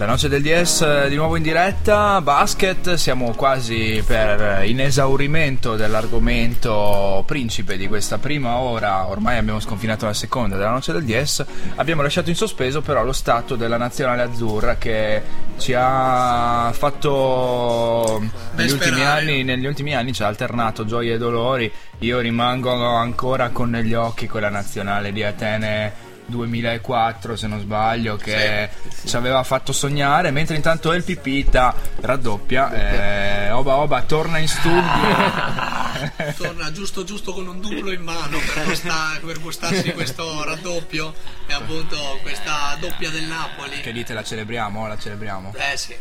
La 0.00 0.06
noce 0.06 0.30
del 0.30 0.40
DS 0.40 0.80
eh, 0.80 1.08
di 1.10 1.14
nuovo 1.14 1.36
in 1.36 1.42
diretta, 1.42 2.22
basket, 2.22 2.94
siamo 2.94 3.34
quasi 3.34 4.02
per 4.06 4.64
in 4.64 4.80
esaurimento 4.80 5.76
dell'argomento 5.76 7.22
principe 7.26 7.76
di 7.76 7.86
questa 7.86 8.16
prima 8.16 8.56
ora, 8.56 9.08
ormai 9.08 9.36
abbiamo 9.36 9.60
sconfinato 9.60 10.06
la 10.06 10.14
seconda 10.14 10.56
della 10.56 10.70
noce 10.70 10.94
del 10.94 11.04
DS, 11.04 11.44
abbiamo 11.74 12.00
lasciato 12.00 12.30
in 12.30 12.34
sospeso 12.34 12.80
però 12.80 13.04
lo 13.04 13.12
stato 13.12 13.56
della 13.56 13.76
nazionale 13.76 14.22
azzurra 14.22 14.78
che 14.78 15.20
ci 15.58 15.74
ha 15.76 16.72
fatto 16.72 18.22
negli 18.54 18.70
ultimi, 18.70 19.04
anni, 19.04 19.44
negli 19.44 19.66
ultimi 19.66 19.94
anni 19.94 20.14
ci 20.14 20.22
ha 20.22 20.28
alternato 20.28 20.86
gioie 20.86 21.12
e 21.12 21.18
dolori, 21.18 21.70
io 21.98 22.20
rimango 22.20 22.72
ancora 22.72 23.50
con 23.50 23.68
negli 23.68 23.92
occhi 23.92 24.26
quella 24.28 24.48
nazionale 24.48 25.12
di 25.12 25.22
Atene 25.22 26.08
2004 26.30 27.36
se 27.36 27.46
non 27.46 27.60
sbaglio 27.60 28.16
che 28.16 28.70
ci 29.04 29.16
aveva 29.16 29.42
fatto 29.42 29.72
sognare 29.72 30.30
mentre 30.30 30.56
intanto 30.56 30.92
El 30.92 31.04
Pipita 31.04 31.74
raddoppia 32.00 33.46
eh, 33.46 33.50
Oba 33.50 33.76
Oba 33.76 34.02
torna 34.02 34.38
in 34.38 34.48
studio 34.48 34.78
Torna 36.38 36.72
giusto 36.72 37.04
giusto 37.04 37.32
con 37.32 37.46
un 37.46 37.60
duplo 37.60 37.92
in 37.92 38.00
mano 38.02 38.38
per, 38.54 38.64
gusta- 38.64 39.18
per 39.24 39.40
gustarsi 39.40 39.92
questo 39.92 40.42
raddoppio 40.44 41.12
e 41.46 41.52
appunto 41.52 41.96
questa 42.22 42.76
doppia 42.80 43.10
del 43.10 43.24
Napoli. 43.24 43.80
che 43.80 43.92
dite 43.92 44.14
la 44.14 44.22
celebriamo? 44.22 44.86
La 44.86 44.96
celebriamo 44.96 45.52
Eh 45.54 45.76
sì. 45.76 45.94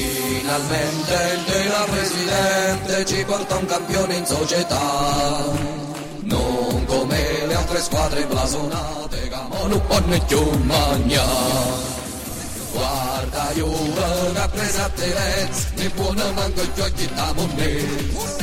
Finalmente 0.00 1.14
il 1.34 1.52
della 1.52 1.86
presidente 1.90 3.04
ci 3.06 3.24
porta 3.24 3.56
un 3.56 3.66
campione 3.66 4.14
in 4.16 4.26
società. 4.26 5.44
Non 6.22 6.84
come 6.86 7.46
le 7.46 7.54
altre 7.54 7.80
squadre 7.80 8.24
blasonate 8.26 9.20
non 9.70 9.86
può 9.86 10.00
più 10.26 10.50
mangiare. 10.64 11.98
Guarda 12.72 13.50
Juve 13.54 14.32
che 14.32 14.38
ha 14.38 14.48
preso 14.48 14.82
a 14.82 14.88
Terez, 14.88 15.66
ne 15.74 15.88
buona 15.90 16.32
manco 16.32 16.62
i 16.62 16.70
giochi 16.74 17.08
da 17.14 17.32
Monnet. 17.34 18.38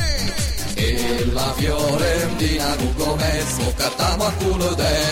E 0.74 1.28
la 1.32 1.52
Fiorentina 1.56 2.76
con 2.76 2.94
Gomez, 2.96 3.56
moccatamo 3.56 4.24
a 4.24 4.32
culo 4.38 4.74
de 4.74 5.08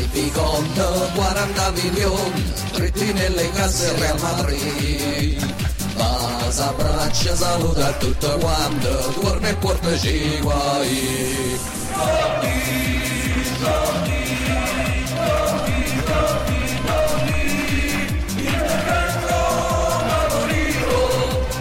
Vai 0.00 0.08
Picon, 0.12 0.66
40 1.14 1.70
milioni, 1.72 2.52
dritti 2.72 3.12
nelle 3.12 3.50
casse 3.50 3.94
Real 3.98 4.18
Madrid. 4.20 5.54
base 5.94 6.62
abbraccia 6.62 7.36
saluta 7.36 7.92
tutto 7.98 8.38
quanto 8.38 8.88
torna 9.20 9.48
e 9.48 9.54
portaci 9.56 10.38
guai 10.40 11.58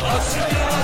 Ha 0.02 0.22
segnato 0.22 0.80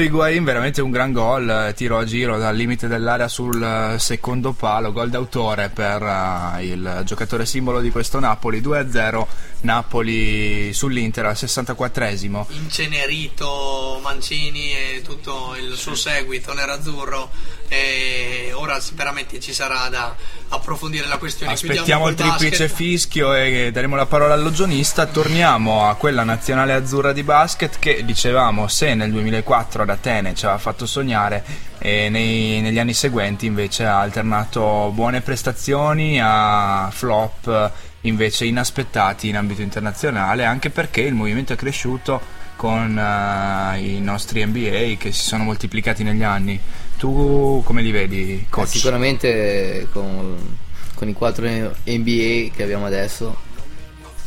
Higuain 0.00 0.42
veramente 0.42 0.80
un 0.80 0.90
gran 0.90 1.12
gol, 1.12 1.48
eh, 1.48 1.72
tiro 1.74 1.96
a 1.96 2.04
giro 2.04 2.36
dal 2.36 2.54
limite 2.56 2.88
dell'area 2.88 3.28
sul 3.28 3.62
eh, 3.62 3.96
secondo 3.96 4.52
palo, 4.52 4.90
gol 4.90 5.08
d'autore 5.08 5.68
per 5.68 6.02
uh, 6.02 6.60
il 6.60 7.02
giocatore 7.04 7.46
simbolo 7.46 7.80
di 7.80 7.90
questo 7.90 8.18
Napoli, 8.18 8.60
2-0 8.60 9.26
Napoli 9.60 10.72
sull'Inter 10.72 11.26
al 11.26 11.36
64esimo. 11.38 12.46
Incenerito 12.48 14.00
Mancini 14.02 14.72
e 14.72 15.02
tutto 15.02 15.54
il 15.54 15.76
suo 15.76 15.94
seguito 15.94 16.52
nerazzurro 16.52 17.30
e 17.72 18.52
ora 18.52 18.78
veramente 18.92 19.40
ci 19.40 19.54
sarà 19.54 19.88
da 19.88 20.14
approfondire 20.50 21.06
la 21.06 21.16
questione. 21.16 21.54
Aspettiamo 21.54 22.06
il 22.08 22.14
triplice 22.14 22.66
basket. 22.66 22.70
fischio 22.70 23.34
e 23.34 23.70
daremo 23.72 23.96
la 23.96 24.04
parola 24.04 24.34
all'ogionista. 24.34 25.06
Torniamo 25.06 25.88
a 25.88 25.94
quella 25.94 26.22
nazionale 26.22 26.74
azzurra 26.74 27.14
di 27.14 27.22
basket 27.22 27.78
che 27.78 28.04
dicevamo 28.04 28.68
se 28.68 28.92
nel 28.92 29.10
2004 29.10 29.84
ad 29.84 29.88
Atene 29.88 30.34
ci 30.34 30.44
aveva 30.44 30.60
fatto 30.60 30.84
sognare 30.84 31.42
e 31.78 32.10
nei, 32.10 32.60
negli 32.60 32.78
anni 32.78 32.92
seguenti 32.92 33.46
invece 33.46 33.86
ha 33.86 34.00
alternato 34.00 34.90
buone 34.92 35.22
prestazioni 35.22 36.20
a 36.22 36.90
flop 36.92 37.72
invece 38.02 38.44
inaspettati 38.44 39.28
in 39.28 39.36
ambito 39.36 39.62
internazionale 39.62 40.44
anche 40.44 40.68
perché 40.68 41.00
il 41.00 41.14
movimento 41.14 41.54
è 41.54 41.56
cresciuto 41.56 42.40
con 42.62 42.96
uh, 42.96 43.76
i 43.76 44.00
nostri 44.00 44.44
NBA 44.46 44.94
che 44.96 45.10
si 45.10 45.24
sono 45.24 45.42
moltiplicati 45.42 46.04
negli 46.04 46.22
anni. 46.22 46.60
Tu 47.02 47.62
come 47.64 47.82
li 47.82 47.90
vedi, 47.90 48.46
coach? 48.48 48.68
Eh, 48.68 48.70
sicuramente 48.70 49.88
con, 49.90 50.56
con, 50.94 51.08
i 51.08 51.12
quattro 51.12 51.48
NBA 51.48 52.54
che 52.54 52.62
abbiamo 52.62 52.86
adesso 52.86 53.36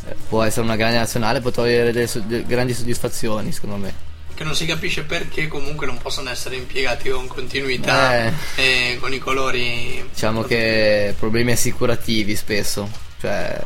eh, 0.09 0.13
può 0.27 0.43
essere 0.43 0.65
una 0.65 0.75
grande 0.75 0.97
nazionale, 0.97 1.39
può 1.39 1.51
togliere 1.51 1.93
delle, 1.93 2.09
delle 2.25 2.45
grandi 2.45 2.73
soddisfazioni 2.73 3.53
secondo 3.53 3.77
me 3.77 3.93
che 4.33 4.43
non 4.43 4.53
si 4.55 4.65
capisce 4.65 5.03
perché 5.03 5.47
comunque 5.47 5.85
non 5.85 5.97
possono 5.99 6.29
essere 6.29 6.57
impiegati 6.57 7.07
con 7.07 7.27
continuità 7.27 8.25
eh, 8.25 8.33
e 8.57 8.97
con 8.99 9.13
i 9.13 9.19
colori. 9.19 10.09
Diciamo 10.11 10.41
che 10.41 11.15
problemi 11.17 11.53
assicurativi 11.53 12.35
spesso, 12.35 12.89
cioè 13.21 13.57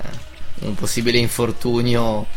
un 0.59 0.75
possibile 0.75 1.17
infortunio 1.17 2.27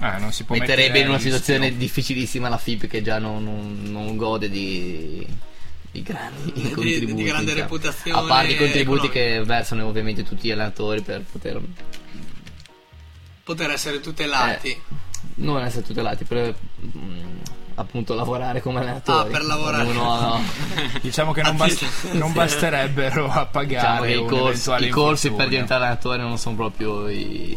eh, 0.00 0.18
non 0.18 0.32
si 0.32 0.44
può 0.44 0.56
metterebbe 0.56 0.98
in 1.00 1.08
una 1.08 1.18
situazione 1.18 1.76
difficilissima 1.76 2.48
la 2.48 2.58
FIP 2.58 2.86
che 2.86 3.02
già 3.02 3.18
non, 3.18 3.42
non, 3.42 3.82
non 3.84 4.16
gode 4.16 4.50
di, 4.50 5.26
di 5.90 6.02
grandi 6.02 6.52
di, 6.52 6.70
contributi. 6.70 7.14
Di 7.14 7.22
grande 7.22 7.52
diciamo. 7.52 7.62
reputazione. 7.62 8.18
A 8.18 8.22
parte 8.22 8.52
i 8.52 8.56
contributi 8.56 9.08
che 9.08 9.42
versano 9.44 9.86
ovviamente 9.86 10.22
tutti 10.24 10.48
gli 10.48 10.50
allenatori 10.50 11.00
per 11.00 11.22
poter 11.22 11.60
poter 13.44 13.70
essere 13.70 14.00
tutelati. 14.00 14.70
Eh, 14.70 14.80
non 15.36 15.62
essere 15.62 15.84
tutelati, 15.84 16.24
per 16.24 16.54
mm, 16.84 17.36
appunto 17.74 18.14
lavorare 18.14 18.60
come 18.60 18.80
allenatori. 18.80 19.28
Ah, 19.28 19.30
per 19.30 19.44
lavorare. 19.44 19.88
Uno, 19.88 20.02
no. 20.02 20.42
diciamo 21.00 21.32
che 21.32 21.42
non, 21.42 21.56
bast- 21.56 22.12
non, 22.12 22.32
basterebbero 22.32 23.30
a 23.30 23.46
pagare 23.46 24.08
diciamo 24.08 24.26
i 24.26 24.28
corsi, 24.28 24.70
i 24.80 24.88
corsi 24.88 25.30
per 25.30 25.48
diventare 25.48 25.84
allenatore 25.84 26.22
non 26.22 26.38
sono 26.38 26.56
proprio 26.56 27.08
i 27.08 27.56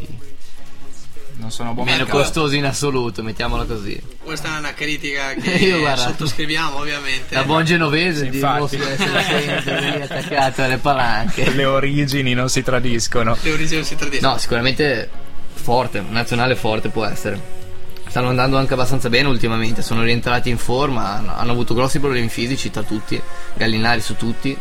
non 1.38 1.52
sono 1.52 1.74
buoni 1.74 1.92
meno 1.92 2.06
costosi 2.06 2.58
in 2.58 2.66
assoluto, 2.66 3.22
mettiamola 3.22 3.64
così. 3.66 4.00
Questa 4.24 4.56
è 4.56 4.58
una 4.58 4.74
critica 4.74 5.34
che 5.40 5.52
Io, 5.52 5.96
sottoscriviamo 5.96 6.78
ovviamente. 6.78 7.36
Da 7.36 7.44
buon 7.44 7.64
genovese 7.64 8.26
sì, 8.26 8.30
dimostro 8.32 8.88
essere 8.88 9.62
sempre 9.64 10.04
attaccato 10.04 10.64
alle 10.64 10.78
palanche. 10.78 11.52
Le 11.52 11.66
origini 11.66 12.34
non 12.34 12.50
si 12.50 12.64
tradiscono. 12.64 13.38
Le 13.42 13.52
origini 13.52 13.78
non 13.78 13.86
si 13.86 13.96
tradiscono. 13.96 14.32
No, 14.34 14.38
sicuramente 14.38 15.10
forte, 15.54 16.02
nazionale 16.02 16.56
forte 16.56 16.90
può 16.90 17.06
essere. 17.06 17.56
Stanno 18.08 18.30
andando 18.30 18.58
anche 18.58 18.74
abbastanza 18.74 19.10
bene 19.10 19.28
ultimamente, 19.28 19.82
sono 19.82 20.02
rientrati 20.02 20.50
in 20.50 20.58
forma, 20.58 21.38
hanno 21.38 21.52
avuto 21.52 21.74
grossi 21.74 22.00
problemi 22.00 22.30
fisici 22.30 22.72
tra 22.72 22.82
tutti, 22.82 23.22
Gallinari 23.54 24.02
su 24.02 24.16
tutti. 24.16 24.58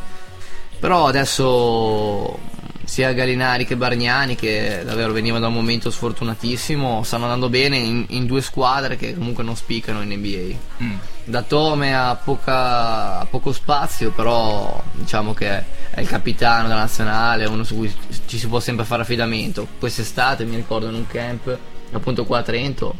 Però 0.78 1.06
adesso 1.06 2.38
sia 2.86 3.12
Gallinari 3.12 3.66
che 3.66 3.76
Bargnani 3.76 4.36
che 4.36 4.82
davvero 4.84 5.12
venivano 5.12 5.40
da 5.40 5.48
un 5.48 5.54
momento 5.54 5.90
sfortunatissimo 5.90 7.02
stanno 7.02 7.24
andando 7.24 7.48
bene 7.48 7.76
in, 7.76 8.04
in 8.10 8.26
due 8.26 8.40
squadre 8.40 8.96
che 8.96 9.12
comunque 9.12 9.42
non 9.42 9.56
spiccano 9.56 10.02
in 10.02 10.10
NBA 10.10 10.84
mm. 10.84 10.96
da 11.24 11.42
Tome 11.42 11.96
ha, 11.96 12.14
poca, 12.14 13.18
ha, 13.18 13.26
poco 13.26 13.50
spazio 13.50 14.12
però 14.12 14.80
diciamo 14.92 15.34
che 15.34 15.64
è 15.90 16.00
il 16.00 16.06
capitano 16.06 16.68
della 16.68 16.80
nazionale 16.80 17.46
uno 17.46 17.64
su 17.64 17.74
cui 17.74 17.92
ci 18.26 18.38
si 18.38 18.46
può 18.46 18.60
sempre 18.60 18.84
fare 18.84 19.02
affidamento. 19.02 19.66
Quest'estate 19.80 20.44
mi 20.44 20.54
ricordo 20.54 20.88
in 20.88 20.94
un 20.94 21.08
camp 21.08 21.58
appunto 21.90 22.24
qua 22.24 22.38
a 22.38 22.42
Trento 22.42 22.96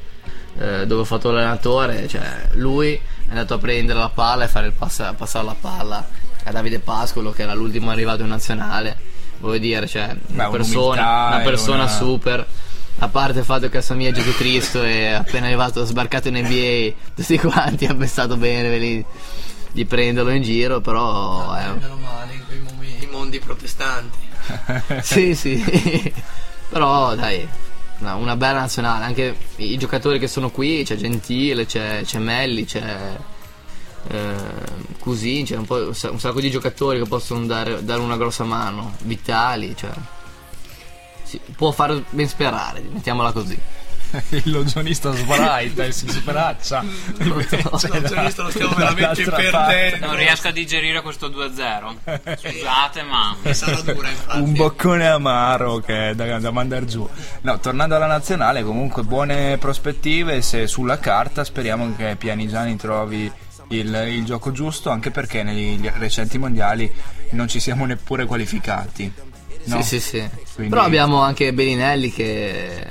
eh, 0.58 0.84
dove 0.84 1.02
ho 1.02 1.04
fatto 1.04 1.30
l'allenatore 1.30 2.08
cioè 2.08 2.48
lui 2.54 2.94
è 2.94 3.28
andato 3.28 3.54
a 3.54 3.58
prendere 3.58 4.00
la 4.00 4.08
palla 4.08 4.44
e 4.44 4.48
fare 4.48 4.66
il 4.66 4.72
pass- 4.72 5.14
passare 5.16 5.44
la 5.44 5.56
palla 5.58 6.08
a 6.42 6.50
Davide 6.50 6.80
Pascolo 6.80 7.30
che 7.30 7.42
era 7.42 7.54
l'ultimo 7.54 7.90
arrivato 7.90 8.22
in 8.22 8.28
nazionale 8.28 9.05
voglio 9.38 9.58
dire, 9.58 9.86
cioè, 9.86 10.16
una 10.28 10.48
Beh, 10.48 10.56
persona, 10.56 11.26
una 11.26 11.40
persona 11.44 11.82
una... 11.82 11.88
super. 11.88 12.46
A 12.98 13.08
parte 13.08 13.40
il 13.40 13.44
fatto 13.44 13.68
che 13.68 13.82
Samia 13.82 14.08
è 14.08 14.12
Gesù 14.12 14.34
Cristo 14.34 14.82
e 14.82 15.08
appena 15.08 15.46
arrivato, 15.46 15.84
sbarcato 15.84 16.28
in 16.28 16.38
NBA, 16.38 16.94
tutti 17.14 17.38
quanti 17.38 17.84
hanno 17.84 17.98
pensato 17.98 18.36
bene 18.38 18.78
di, 18.78 19.04
di 19.72 19.84
prenderlo 19.84 20.30
in 20.30 20.42
giro, 20.42 20.80
però... 20.80 21.44
No, 21.44 21.58
eh. 21.58 21.78
Meno 21.78 21.96
male 21.96 22.32
in 22.32 22.44
quei 22.46 22.58
momenti, 22.60 23.04
i 23.04 23.08
mondi 23.08 23.38
protestanti. 23.38 24.18
sì, 25.02 25.34
sì. 25.34 26.12
però 26.70 27.14
dai, 27.14 27.46
no, 27.98 28.16
una 28.16 28.36
bella 28.36 28.60
nazionale. 28.60 29.04
Anche 29.04 29.36
i 29.56 29.76
giocatori 29.76 30.18
che 30.18 30.28
sono 30.28 30.50
qui, 30.50 30.82
c'è 30.82 30.96
Gentile, 30.96 31.66
c'è, 31.66 32.00
c'è 32.02 32.18
Melli, 32.18 32.64
c'è 32.64 33.16
eh, 34.08 34.34
Cusin, 34.98 35.44
c'è 35.44 35.56
un, 35.56 35.66
un, 35.68 35.94
sacco 35.94 36.40
di 36.40 36.50
giocatori 36.50 36.98
che 36.98 37.06
possono 37.06 37.46
dare, 37.46 37.84
dare 37.84 38.00
una 38.00 38.16
grossa 38.16 38.44
mano, 38.44 38.94
Vitali, 39.02 39.74
cioè, 39.76 39.90
si, 41.22 41.40
può 41.54 41.70
far 41.72 42.02
ben 42.10 42.28
sperare, 42.28 42.80
mettiamola 42.80 43.32
così. 43.32 43.58
il 44.30 44.50
logionista 44.50 45.12
sbraita 45.12 45.84
e 45.84 45.92
si 45.92 46.08
sbraccia. 46.08 46.82
Il 47.18 47.28
logionista 47.28 48.42
lo 48.42 48.50
stiamo 48.50 48.74
veramente 48.76 49.24
perdendo. 49.24 50.06
Non 50.06 50.16
riesco 50.16 50.48
a 50.48 50.52
digerire 50.52 51.02
questo 51.02 51.28
2-0. 51.28 52.38
Scusate, 52.38 53.02
ma 53.02 53.36
sarà 53.52 53.80
dura 53.80 54.08
infatti. 54.08 54.40
Un 54.40 54.52
boccone 54.52 55.06
amaro 55.06 55.78
che 55.78 56.10
è 56.10 56.14
da, 56.14 56.38
da 56.38 56.50
mandare 56.50 56.86
giù. 56.86 57.08
No, 57.42 57.58
tornando 57.58 57.96
alla 57.96 58.06
nazionale, 58.06 58.62
comunque 58.62 59.02
buone 59.02 59.58
prospettive. 59.58 60.42
Se 60.42 60.66
sulla 60.66 60.98
carta 60.98 61.44
speriamo 61.44 61.94
che 61.96 62.16
Pianigiani 62.16 62.76
trovi 62.76 63.30
il, 63.68 64.08
il, 64.10 64.24
gioco 64.24 64.52
giusto 64.52 64.90
anche 64.90 65.10
perché 65.10 65.42
nei 65.42 65.80
recenti 65.98 66.38
mondiali 66.38 66.90
non 67.30 67.48
ci 67.48 67.60
siamo 67.60 67.84
neppure 67.86 68.24
qualificati. 68.24 69.12
No? 69.64 69.82
Sì, 69.82 69.98
sì, 69.98 70.00
sì. 70.00 70.28
Quindi... 70.54 70.72
Però 70.72 70.84
abbiamo 70.84 71.20
anche 71.20 71.52
Bellinelli 71.52 72.12
che 72.12 72.86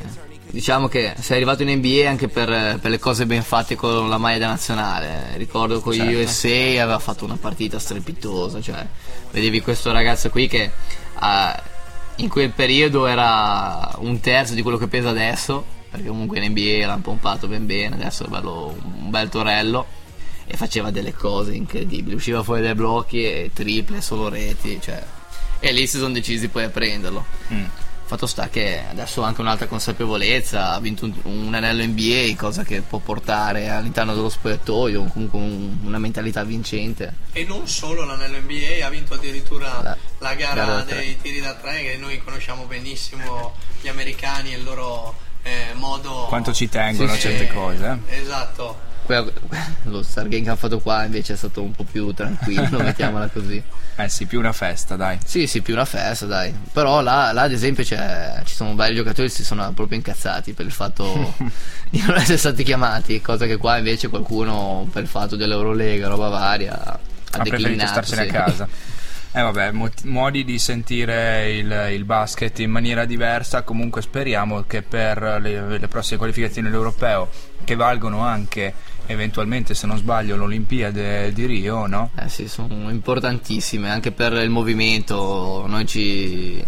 diciamo 0.49 0.87
che 0.87 1.15
sei 1.19 1.37
arrivato 1.37 1.63
in 1.63 1.77
NBA 1.77 2.07
anche 2.07 2.27
per, 2.27 2.79
per, 2.79 2.89
le 2.89 2.99
cose 2.99 3.25
ben 3.25 3.43
fatte 3.43 3.75
con 3.75 4.09
la 4.09 4.17
maglia 4.17 4.47
nazionale. 4.47 5.31
Ricordo 5.35 5.79
con 5.79 5.93
certo. 5.93 6.11
gli 6.11 6.15
USA 6.15 6.83
aveva 6.83 6.99
fatto 6.99 7.25
una 7.25 7.37
partita 7.37 7.79
strepitosa, 7.79 8.61
cioè 8.61 8.85
vedevi 9.31 9.61
questo 9.61 9.91
ragazzo 9.91 10.29
qui 10.29 10.47
che 10.47 10.71
uh, 11.19 11.61
in 12.17 12.29
quel 12.29 12.51
periodo 12.51 13.05
era 13.05 13.91
un 13.99 14.19
terzo 14.19 14.53
di 14.53 14.61
quello 14.61 14.77
che 14.77 14.87
pesa 14.87 15.09
adesso, 15.09 15.65
perché 15.89 16.07
comunque 16.07 16.39
in 16.39 16.51
NBA 16.51 16.85
l'hanno 16.85 17.01
pompato 17.01 17.47
ben 17.47 17.65
bene, 17.65 17.95
adesso 17.95 18.25
è 18.25 18.27
bello, 18.27 18.77
un 18.81 19.09
bel 19.09 19.29
torello 19.29 20.03
e 20.47 20.57
faceva 20.57 20.91
delle 20.91 21.13
cose 21.13 21.53
incredibili. 21.53 22.15
Usciva 22.15 22.43
fuori 22.43 22.61
dai 22.61 22.75
blocchi 22.75 23.23
e 23.23 23.51
triple, 23.53 24.01
solo 24.01 24.29
reti, 24.29 24.79
cioè. 24.81 25.03
E 25.59 25.71
lì 25.71 25.87
si 25.87 25.97
sono 25.97 26.13
decisi 26.13 26.47
poi 26.47 26.63
a 26.63 26.69
prenderlo. 26.69 27.25
Mm. 27.51 27.65
Fatto 28.07 28.27
sta 28.27 28.49
che 28.49 28.83
adesso 28.87 29.23
ha 29.23 29.27
anche 29.27 29.41
un'altra 29.41 29.65
consapevolezza, 29.65 30.73
ha 30.73 30.79
vinto 30.79 31.05
un, 31.05 31.13
un, 31.23 31.53
anello 31.55 31.83
NBA, 31.83 32.35
cosa 32.37 32.63
che 32.63 32.81
può 32.81 32.99
portare 32.99 33.69
all'interno 33.69 34.13
dello 34.13 34.29
spogliatoio, 34.29 35.05
comunque 35.05 35.39
un, 35.39 35.77
una 35.83 35.97
mentalità 35.97 36.43
vincente. 36.43 37.15
E 37.31 37.45
non 37.45 37.67
solo 37.67 38.05
l'anello 38.05 38.37
NBA, 38.37 38.85
ha 38.85 38.89
vinto 38.89 39.15
addirittura 39.15 39.81
la, 39.81 39.97
la 40.19 40.35
gara, 40.35 40.53
gara 40.53 40.81
dei 40.83 41.17
tiri 41.19 41.41
da 41.41 41.55
tre, 41.55 41.81
che 41.81 41.97
noi 41.97 42.19
conosciamo 42.19 42.65
benissimo 42.65 43.55
gli 43.81 43.87
americani 43.87 44.53
e 44.53 44.57
il 44.57 44.63
loro 44.63 45.15
eh, 45.41 45.73
modo... 45.73 46.25
Quanto 46.27 46.53
ci 46.53 46.69
tengono 46.69 47.11
a 47.11 47.17
certe 47.17 47.47
cose. 47.47 47.99
Eh? 48.07 48.19
Esatto. 48.19 48.84
Lo 49.83 50.01
Stargame 50.01 50.43
che 50.43 50.49
ha 50.49 50.55
fatto 50.55 50.79
qua 50.79 51.03
invece 51.05 51.33
è 51.33 51.35
stato 51.35 51.61
un 51.61 51.71
po' 51.71 51.83
più 51.83 52.11
tranquillo, 52.13 52.79
mettiamola 52.83 53.27
così. 53.27 53.61
Eh 53.95 54.09
sì, 54.09 54.25
più 54.25 54.39
una 54.39 54.51
festa, 54.51 54.95
dai. 54.95 55.17
Sì, 55.23 55.47
sì, 55.47 55.61
più 55.61 55.73
una 55.73 55.85
festa, 55.85 56.25
dai. 56.25 56.53
Però 56.71 57.01
là, 57.01 57.31
là 57.31 57.43
ad 57.43 57.51
esempio 57.51 57.83
ci 57.83 57.95
sono 58.45 58.75
vari 58.75 58.95
giocatori 58.95 59.27
che 59.27 59.33
si 59.33 59.43
sono 59.43 59.71
proprio 59.73 59.97
incazzati 59.97 60.53
per 60.53 60.65
il 60.65 60.71
fatto 60.71 61.35
di 61.89 62.01
non 62.05 62.15
essere 62.15 62.37
stati 62.37 62.63
chiamati, 62.63 63.21
cosa 63.21 63.45
che 63.45 63.57
qua 63.57 63.77
invece 63.77 64.09
qualcuno 64.09 64.87
per 64.91 65.03
il 65.03 65.09
fatto 65.09 65.35
dell'Eurolega, 65.35 66.07
roba 66.07 66.29
varia, 66.29 66.83
ha, 66.83 66.99
ha 67.31 67.43
preferito 67.43 67.85
starsene 67.85 68.23
sì. 68.23 68.29
a 68.29 68.31
casa. 68.31 68.67
Eh 69.37 69.41
vabbè, 69.41 69.71
modi 70.03 70.45
di 70.45 70.57
sentire 70.57 71.57
il, 71.57 71.89
il, 71.91 72.05
basket 72.05 72.57
in 72.59 72.71
maniera 72.71 73.03
diversa, 73.03 73.63
comunque 73.63 74.01
speriamo 74.01 74.63
che 74.65 74.81
per 74.81 75.39
le, 75.41 75.77
le 75.77 75.87
prossime 75.89 76.19
qualificazioni 76.19 76.69
all'Europeo, 76.69 77.29
che 77.65 77.75
valgono 77.75 78.21
anche 78.21 78.73
eventualmente 79.07 79.73
se 79.73 79.87
non 79.87 79.97
sbaglio 79.97 80.35
l'Olimpiade 80.35 81.31
di 81.33 81.45
Rio, 81.45 81.85
no? 81.87 82.11
Eh 82.15 82.29
sì, 82.29 82.47
sono 82.47 82.89
importantissime 82.89 83.89
anche 83.89 84.11
per 84.11 84.33
il 84.33 84.49
movimento, 84.49 85.65
noi 85.67 85.85
ci... 85.85 86.63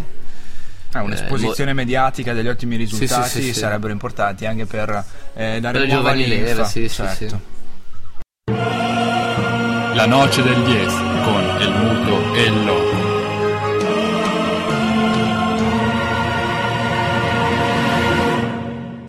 Ah, 0.94 1.04
un'esposizione 1.04 1.72
eh, 1.72 1.74
mediatica 1.74 2.34
degli 2.34 2.48
ottimi 2.48 2.78
risultati 2.78 3.30
sì, 3.30 3.42
sì, 3.42 3.54
sì, 3.54 3.60
sarebbero 3.60 3.92
importanti 3.92 4.46
anche 4.46 4.66
per 4.66 5.04
eh, 5.34 5.60
dare 5.60 5.80
per 5.80 5.88
nuova 5.90 6.14
linfa. 6.14 6.64
Sì, 6.64 6.90
certo. 6.90 7.56
La 9.94 10.06
noce 10.06 10.44
del 10.44 10.64
10 10.64 10.86
con 11.24 11.58
El 11.60 11.72
Muto 11.72 12.34
e 12.34 12.44
il 12.44 12.66
Loco. 12.66 12.96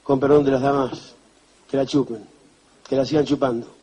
Con 0.03 0.19
perdón 0.19 0.45
de 0.45 0.51
las 0.51 0.63
damas, 0.63 1.15
que 1.71 1.77
la 1.77 1.85
chupen. 1.85 2.38
Que 2.89 2.97
la 2.97 3.05
sigan 3.05 3.25
chupando. 3.25 3.78